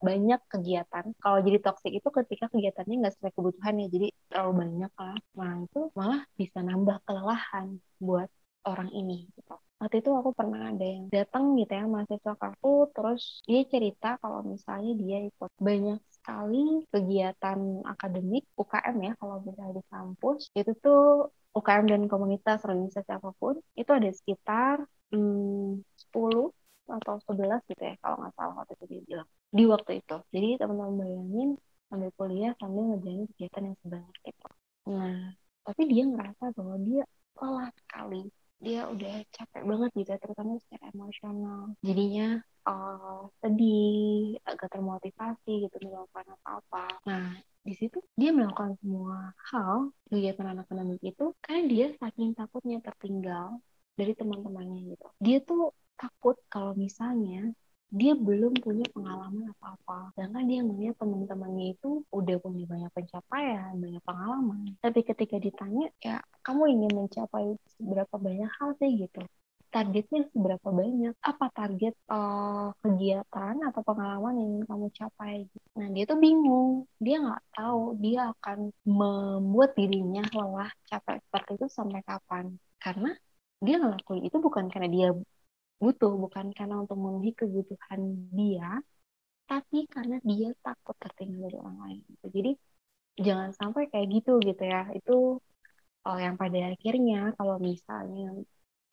banyak 0.00 0.40
kegiatan. 0.48 1.04
Kalau 1.20 1.38
jadi 1.44 1.58
toxic 1.60 1.92
itu 2.00 2.08
ketika 2.08 2.48
kegiatannya 2.48 2.94
nggak 3.04 3.14
sesuai 3.18 3.32
kebutuhan 3.36 3.74
ya, 3.84 3.86
jadi 3.92 4.08
terlalu 4.32 4.52
banyak 4.64 4.92
lah. 4.96 5.18
Nah 5.36 5.54
itu 5.68 5.80
malah 5.92 6.20
bisa 6.40 6.58
nambah 6.64 6.96
kelelahan 7.04 7.66
buat 8.00 8.30
orang 8.64 8.88
ini. 8.96 9.28
Gitu. 9.36 9.54
Waktu 9.78 10.02
itu 10.02 10.10
aku 10.10 10.30
pernah 10.34 10.74
ada 10.74 10.82
yang 10.82 11.06
datang 11.06 11.54
gitu 11.54 11.70
ya 11.70 11.86
mahasiswa 11.86 12.34
aku, 12.34 12.90
terus 12.90 13.44
dia 13.46 13.62
cerita 13.62 14.18
kalau 14.18 14.42
misalnya 14.42 14.92
dia 14.98 15.18
ikut 15.22 15.52
banyak 15.62 16.02
sekali 16.10 16.82
kegiatan 16.90 17.86
akademik 17.86 18.42
UKM 18.58 18.96
ya 19.06 19.12
kalau 19.22 19.38
misalnya 19.46 19.78
di 19.78 19.84
kampus 19.86 20.50
itu 20.58 20.72
tuh 20.82 21.30
UKM 21.54 21.86
dan 21.88 22.02
komunitas 22.10 22.66
organisasi 22.66 23.08
apa 23.08 23.30
pun 23.38 23.56
itu 23.78 23.90
ada 23.90 24.10
sekitar 24.12 24.76
hmm, 25.14 25.80
10 26.12 26.52
atau 26.88 27.14
11 27.28 27.60
gitu 27.70 27.82
ya 27.82 27.94
kalau 28.02 28.16
nggak 28.20 28.34
salah 28.36 28.54
waktu 28.62 28.72
itu 28.80 28.84
dia 28.90 29.00
bilang. 29.08 29.28
Di 29.52 29.64
waktu 29.68 29.92
itu. 30.00 30.16
Jadi 30.34 30.48
teman-teman 30.60 30.94
bayangin 31.00 31.48
sambil 31.88 32.10
kuliah 32.16 32.52
sambil 32.60 32.82
ngerjain 32.92 33.22
kegiatan 33.32 33.62
yang 33.72 33.76
sebanyak 33.84 34.18
itu. 34.24 34.48
Nah 34.92 35.20
tapi 35.64 35.82
dia 35.84 36.04
ngerasa 36.08 36.44
bahwa 36.56 36.76
dia 36.80 37.02
lelah 37.38 37.70
sekali. 37.76 38.22
Dia 38.58 38.90
udah 38.90 39.14
capek 39.30 39.62
banget 39.62 39.90
gitu 39.94 40.08
ya 40.10 40.18
terutama 40.18 40.52
secara 40.58 40.84
emosional. 40.90 41.60
Jadinya 41.84 42.42
uh, 42.66 43.30
sedih 43.40 44.36
agak 44.44 44.68
termotivasi 44.74 45.52
gitu 45.68 45.76
melakukan 45.84 46.26
apa-apa. 46.34 46.86
Nah 47.06 47.38
di 47.62 47.74
situ 47.76 48.00
dia 48.16 48.32
melakukan 48.32 48.80
semua 48.80 49.36
hal 49.52 49.92
kegiatan 50.08 50.56
anak-anak 50.56 50.98
itu 51.04 51.36
karena 51.44 51.62
dia 51.68 51.86
saking 52.00 52.32
takutnya 52.32 52.80
tertinggal 52.80 53.60
dari 53.98 54.12
teman-temannya 54.14 54.94
gitu. 54.94 55.06
Dia 55.18 55.38
tuh 55.42 55.74
takut 55.98 56.36
kalau 56.52 56.72
misalnya 56.78 57.52
dia 57.88 58.12
belum 58.12 58.52
punya 58.60 58.84
pengalaman 58.92 59.48
apa-apa. 59.56 60.12
Sedangkan 60.12 60.44
dia 60.44 60.60
melihat 60.60 60.96
teman-temannya 61.00 61.72
itu 61.72 62.04
udah 62.12 62.36
punya 62.44 62.64
banyak 62.68 62.90
pencapaian, 62.92 63.72
banyak 63.80 64.02
pengalaman. 64.04 64.76
Tapi 64.84 65.00
ketika 65.08 65.36
ditanya, 65.40 65.88
ya 66.04 66.20
kamu 66.44 66.62
ingin 66.76 66.92
mencapai 66.92 67.56
seberapa 67.80 68.14
banyak 68.20 68.50
hal 68.60 68.76
sih 68.76 68.92
gitu. 69.08 69.24
Targetnya 69.68 70.24
seberapa 70.32 70.68
banyak? 70.68 71.12
Apa 71.20 71.52
target 71.52 71.92
uh, 72.08 72.72
kegiatan 72.80 73.56
atau 73.68 73.80
pengalaman 73.84 74.36
yang 74.36 74.52
kamu 74.68 74.88
capai? 74.92 75.48
Nah 75.76 75.88
dia 75.92 76.04
tuh 76.08 76.20
bingung. 76.20 76.88
Dia 77.00 77.20
nggak 77.24 77.42
tahu 77.56 77.96
dia 78.00 78.32
akan 78.32 78.72
membuat 78.84 79.76
dirinya 79.76 80.24
lelah, 80.32 80.72
capek 80.88 81.20
seperti 81.24 81.50
itu 81.56 81.66
sampai 81.72 82.00
kapan. 82.04 82.56
Karena 82.80 83.12
dia 83.64 83.76
ngelakuin 83.80 84.24
itu 84.28 84.36
bukan 84.40 84.70
karena 84.72 84.88
dia 84.88 85.08
butuh 85.82 86.12
bukan 86.24 86.46
karena 86.58 86.74
untuk 86.82 86.96
memenuhi 87.02 87.32
kebutuhan 87.40 88.00
dia 88.38 88.68
tapi 89.50 89.78
karena 89.94 90.16
dia 90.30 90.48
takut 90.66 90.96
tertinggal 91.02 91.40
dari 91.48 91.56
orang 91.62 91.78
lain 91.84 92.00
gitu. 92.12 92.26
jadi 92.36 92.50
jangan 93.26 93.50
sampai 93.60 93.82
kayak 93.90 94.08
gitu 94.14 94.30
gitu 94.48 94.62
ya 94.74 94.80
itu 94.98 95.12
oh, 96.06 96.18
yang 96.24 96.36
pada 96.42 96.58
akhirnya 96.72 97.16
kalau 97.38 97.56
misalnya 97.70 98.24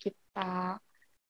kita 0.02 0.42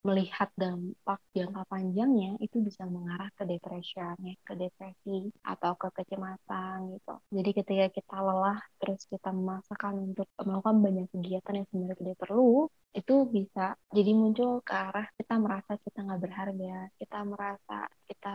melihat 0.08 0.50
dampak 0.62 1.20
jangka 1.34 1.64
panjangnya 1.72 2.30
itu 2.46 2.58
bisa 2.68 2.84
mengarah 2.86 3.30
ke 3.38 3.44
depresi, 3.50 3.98
ya, 3.98 4.14
ke 4.48 4.54
depresi 4.62 5.34
atau 5.42 5.72
ke 5.82 5.88
kecemasan 5.98 6.78
gitu. 6.94 7.14
Jadi 7.36 7.50
ketika 7.58 7.86
kita 7.98 8.16
lelah 8.22 8.60
terus 8.80 9.02
kita 9.10 9.30
memaksakan 9.34 9.94
untuk 10.14 10.28
melakukan 10.46 10.78
banyak 10.86 11.06
kegiatan 11.14 11.54
yang 11.58 11.68
sebenarnya 11.70 11.98
tidak 12.02 12.18
perlu, 12.22 12.70
itu 13.00 13.14
bisa 13.36 13.64
jadi 13.98 14.12
muncul 14.14 14.50
ke 14.68 14.74
arah 14.88 15.08
kita 15.18 15.34
merasa 15.42 15.72
kita 15.86 16.00
nggak 16.06 16.22
berharga, 16.26 16.76
kita 17.02 17.18
merasa 17.26 17.78
kita 18.08 18.34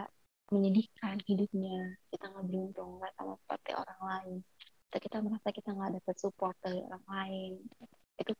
menyedihkan 0.50 1.16
hidupnya, 1.28 1.94
kita 2.10 2.24
nggak 2.30 2.44
beruntung, 2.50 2.90
nggak 2.98 3.12
sama 3.14 3.34
seperti 3.46 3.70
orang 3.78 4.00
lain. 4.10 4.36
Kita, 4.90 4.96
kita 5.06 5.16
merasa 5.22 5.48
kita 5.54 5.68
nggak 5.70 5.90
dapat 6.02 6.16
support 6.18 6.54
dari 6.58 6.78
orang 6.82 7.04
lain. 7.06 7.52
Itu 8.18 8.32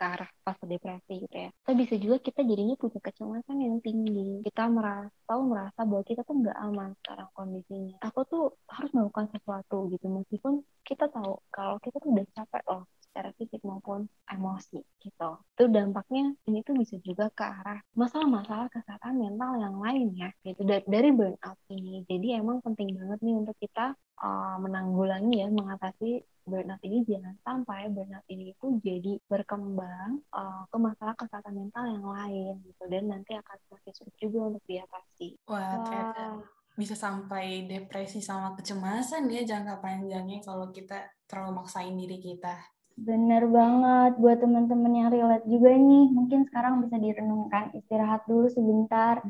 ke 0.00 0.04
arah 0.08 0.30
fase 0.40 0.64
depresi 0.64 1.14
gitu 1.28 1.36
ya. 1.36 1.50
Tapi 1.60 1.74
bisa 1.84 1.94
juga 2.00 2.16
kita 2.24 2.40
jadinya 2.40 2.74
punya 2.80 3.00
kecemasan 3.04 3.56
yang 3.60 3.76
tinggi. 3.84 4.40
Kita 4.48 4.64
merasa 4.72 5.12
tahu 5.28 5.40
merasa 5.52 5.80
bahwa 5.84 6.02
kita 6.08 6.24
tuh 6.24 6.34
nggak 6.40 6.56
aman 6.56 6.90
sekarang 7.04 7.28
kondisinya. 7.36 7.96
Aku 8.08 8.24
tuh 8.24 8.56
harus 8.72 8.90
melakukan 8.96 9.28
sesuatu 9.36 9.92
gitu 9.92 10.06
meskipun 10.08 10.64
kita 10.88 11.04
tahu 11.12 11.36
kalau 11.52 11.76
kita 11.84 12.00
tuh 12.00 12.08
udah 12.16 12.26
capek 12.32 12.64
loh 12.64 12.82
secara 13.10 13.34
fisik 13.34 13.60
maupun 13.66 14.06
emosi 14.30 14.80
gitu. 15.02 15.30
Itu 15.58 15.66
dampaknya 15.66 16.30
ini 16.46 16.62
tuh 16.62 16.78
bisa 16.78 16.94
juga 17.02 17.26
ke 17.34 17.42
arah 17.42 17.82
masalah-masalah 17.98 18.70
kesehatan 18.70 19.18
mental 19.18 19.58
yang 19.58 19.76
lain 19.82 20.14
ya 20.14 20.30
gitu 20.46 20.62
dari, 20.62 20.86
dari 20.86 21.10
burnout 21.10 21.58
ini. 21.74 22.06
Jadi 22.06 22.38
emang 22.38 22.62
penting 22.62 22.94
banget 22.94 23.18
nih 23.20 23.34
untuk 23.34 23.56
kita 23.58 23.98
uh, 24.22 24.56
menanggulangi 24.62 25.42
ya 25.42 25.48
mengatasi 25.50 26.22
burnout 26.46 26.82
ini 26.82 27.04
jangan 27.06 27.34
sampai 27.46 27.90
burnout 27.92 28.26
ini 28.26 28.54
itu 28.54 28.66
jadi 28.82 29.12
berkembang 29.30 30.24
uh, 30.34 30.64
ke 30.66 30.76
masalah 30.80 31.14
kesehatan 31.14 31.54
mental 31.54 31.84
yang 31.86 32.06
lain 32.06 32.54
gitu 32.64 32.84
dan 32.90 33.06
nanti 33.06 33.36
akan 33.36 33.56
semakin 33.68 33.92
sulit 33.92 34.14
juga 34.18 34.38
untuk 34.54 34.64
diatasi. 34.66 35.28
Wah, 35.46 35.82
ternyata 35.84 36.24
bisa 36.78 36.94
sampai 36.96 37.68
depresi 37.68 38.24
sama 38.24 38.56
kecemasan 38.56 39.28
ya 39.28 39.44
jangka 39.44 39.84
panjangnya 39.84 40.40
kalau 40.40 40.70
kita 40.72 41.12
terlalu 41.28 41.60
maksain 41.62 41.94
diri 41.94 42.18
kita. 42.18 42.56
Bener 43.00 43.48
banget 43.48 44.20
buat 44.20 44.38
teman-teman 44.44 44.92
yang 44.92 45.08
relate 45.08 45.48
juga 45.48 45.72
nih. 45.72 46.12
Mungkin 46.12 46.44
sekarang 46.52 46.84
bisa 46.84 47.00
direnungkan, 47.00 47.72
istirahat 47.72 48.28
dulu 48.28 48.52
sebentar, 48.52 49.24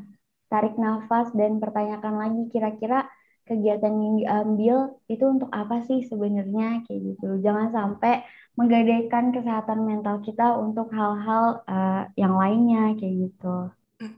tarik 0.51 0.75
nafas 0.75 1.31
dan 1.31 1.63
pertanyakan 1.63 2.19
lagi 2.19 2.51
kira-kira 2.51 3.07
kegiatan 3.47 3.95
yang 3.95 4.15
diambil 4.19 4.75
itu 5.07 5.23
untuk 5.23 5.47
apa 5.55 5.79
sih 5.87 6.03
sebenarnya 6.03 6.83
kayak 6.83 7.15
gitu. 7.15 7.39
Jangan 7.39 7.71
sampai 7.71 8.27
menggadaikan 8.59 9.31
kesehatan 9.31 9.87
mental 9.87 10.19
kita 10.19 10.59
untuk 10.59 10.91
hal-hal 10.91 11.63
uh, 11.63 12.03
yang 12.19 12.35
lainnya 12.35 12.91
kayak 12.99 13.31
gitu. 13.31 13.71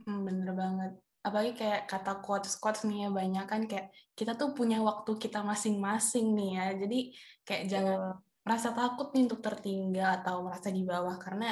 Bener 0.06 0.50
banget. 0.50 0.98
Apalagi 1.22 1.56
kayak 1.56 1.86
kata 1.86 2.20
quotes-quotes 2.20 2.84
nih 2.90 3.06
ya 3.06 3.10
banyak 3.14 3.46
kan 3.46 3.62
kayak 3.70 3.94
kita 4.18 4.34
tuh 4.34 4.52
punya 4.52 4.82
waktu 4.82 5.14
kita 5.16 5.46
masing-masing 5.46 6.34
nih 6.34 6.50
ya. 6.58 6.66
Jadi 6.74 6.98
kayak 7.46 7.64
jangan 7.70 7.98
merasa 8.44 8.76
takut 8.76 9.10
nih 9.16 9.24
untuk 9.24 9.40
tertinggal 9.40 10.20
atau 10.20 10.44
merasa 10.44 10.68
di 10.68 10.84
bawah. 10.84 11.16
Karena 11.16 11.50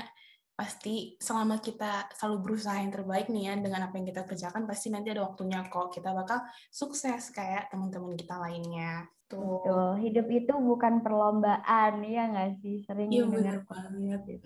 pasti 0.52 1.16
selama 1.16 1.59
kita 1.59 2.12
selalu 2.12 2.37
berusaha 2.44 2.76
yang 2.76 2.92
terbaik 2.92 3.33
nih 3.33 3.50
ya 3.50 3.57
dengan 3.57 3.88
apa 3.88 3.96
yang 3.96 4.07
kita 4.07 4.22
kerjakan 4.28 4.68
pasti 4.68 4.92
nanti 4.92 5.09
ada 5.09 5.24
waktunya 5.24 5.64
kok 5.64 5.88
kita 5.90 6.12
bakal 6.12 6.44
sukses 6.68 7.33
kayak 7.33 7.72
teman-teman 7.72 8.12
kita 8.14 8.37
lainnya. 8.37 9.09
Tuh. 9.26 9.64
Betul. 9.64 10.05
hidup 10.05 10.28
itu 10.28 10.52
bukan 10.52 11.00
perlombaan 11.00 12.05
ya 12.05 12.28
nggak 12.28 12.61
sih? 12.61 12.85
Sering 12.85 13.09
iya, 13.09 13.24
dengar 13.24 13.64
banget. 13.64 14.44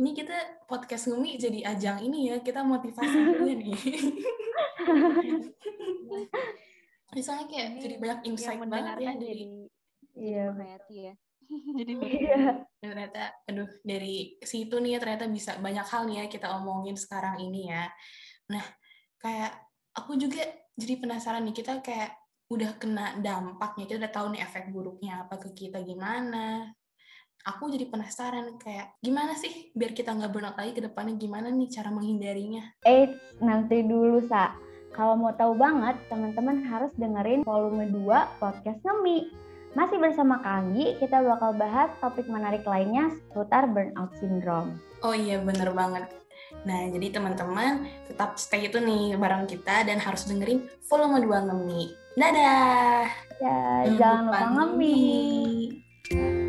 ini 0.00 0.16
kita 0.16 0.64
podcast 0.64 1.12
ngumi 1.12 1.36
jadi 1.36 1.76
ajang 1.76 2.02
ini 2.02 2.34
ya 2.34 2.42
kita 2.42 2.66
motivasi 2.66 3.18
juga 3.30 3.54
nih. 3.54 3.78
Misalnya 7.14 7.46
kayak 7.46 7.68
jadi 7.78 7.94
banyak 8.02 8.20
insight 8.26 8.58
banget 8.66 8.98
ya 8.98 9.12
dari 9.14 9.46
iya. 10.18 10.50
Berarti 10.50 10.96
ya 11.06 11.14
jadi 11.50 11.92
iya. 12.22 12.42
ternyata 12.78 13.34
aduh 13.46 13.68
dari 13.82 14.38
situ 14.40 14.78
nih 14.78 14.96
ya 14.96 14.98
ternyata 15.02 15.26
bisa 15.26 15.58
banyak 15.58 15.86
hal 15.86 16.02
nih 16.06 16.16
ya 16.22 16.26
kita 16.30 16.46
omongin 16.58 16.96
sekarang 16.96 17.42
ini 17.42 17.70
ya. 17.70 17.90
Nah 18.50 18.64
kayak 19.20 19.52
aku 19.94 20.16
juga 20.16 20.40
jadi 20.78 20.96
penasaran 20.96 21.44
nih 21.44 21.56
kita 21.60 21.82
kayak 21.82 22.16
udah 22.50 22.70
kena 22.82 23.14
dampaknya 23.22 23.86
kita 23.86 23.98
udah 24.02 24.12
tahu 24.12 24.26
nih 24.34 24.42
efek 24.42 24.74
buruknya 24.74 25.26
apa 25.26 25.38
ke 25.38 25.54
kita 25.54 25.82
gimana. 25.82 26.70
Aku 27.40 27.72
jadi 27.72 27.88
penasaran 27.88 28.60
kayak 28.60 29.00
gimana 29.00 29.32
sih 29.32 29.72
biar 29.72 29.96
kita 29.96 30.12
nggak 30.12 30.28
burnout 30.28 30.60
lagi 30.60 30.76
ke 30.76 30.82
depannya 30.84 31.16
gimana 31.16 31.48
nih 31.48 31.72
cara 31.72 31.88
menghindarinya? 31.88 32.76
Eh 32.84 33.16
nanti 33.40 33.80
dulu 33.80 34.20
sa. 34.28 34.52
Kalau 34.90 35.14
mau 35.16 35.32
tahu 35.32 35.54
banget 35.56 35.96
teman-teman 36.10 36.66
harus 36.66 36.90
dengerin 36.98 37.46
volume 37.46 37.88
2 37.88 38.42
podcast 38.42 38.82
Ngemi 38.82 39.49
masih 39.72 40.02
bersama 40.02 40.42
Kanggi, 40.42 40.98
kita 40.98 41.22
bakal 41.22 41.54
bahas 41.54 41.90
topik 42.02 42.26
menarik 42.26 42.66
lainnya 42.66 43.10
seputar 43.30 43.70
burnout 43.70 44.10
syndrome. 44.18 44.78
Oh 45.00 45.14
iya, 45.14 45.38
bener 45.38 45.70
banget. 45.70 46.10
Nah, 46.66 46.90
jadi 46.90 47.14
teman-teman 47.14 47.86
tetap 48.10 48.34
stay 48.36 48.66
itu 48.66 48.82
nih 48.82 49.14
bareng 49.14 49.46
kita 49.46 49.86
dan 49.86 50.02
harus 50.02 50.26
dengerin 50.26 50.66
volume 50.90 51.22
2 51.22 51.46
Ngemi. 51.46 51.82
Dadah! 52.18 53.06
Ya, 53.40 53.86
jangan 53.96 54.28
lupa 54.28 54.40
Ngemi. 54.50 54.98
ngemi. 56.10 56.39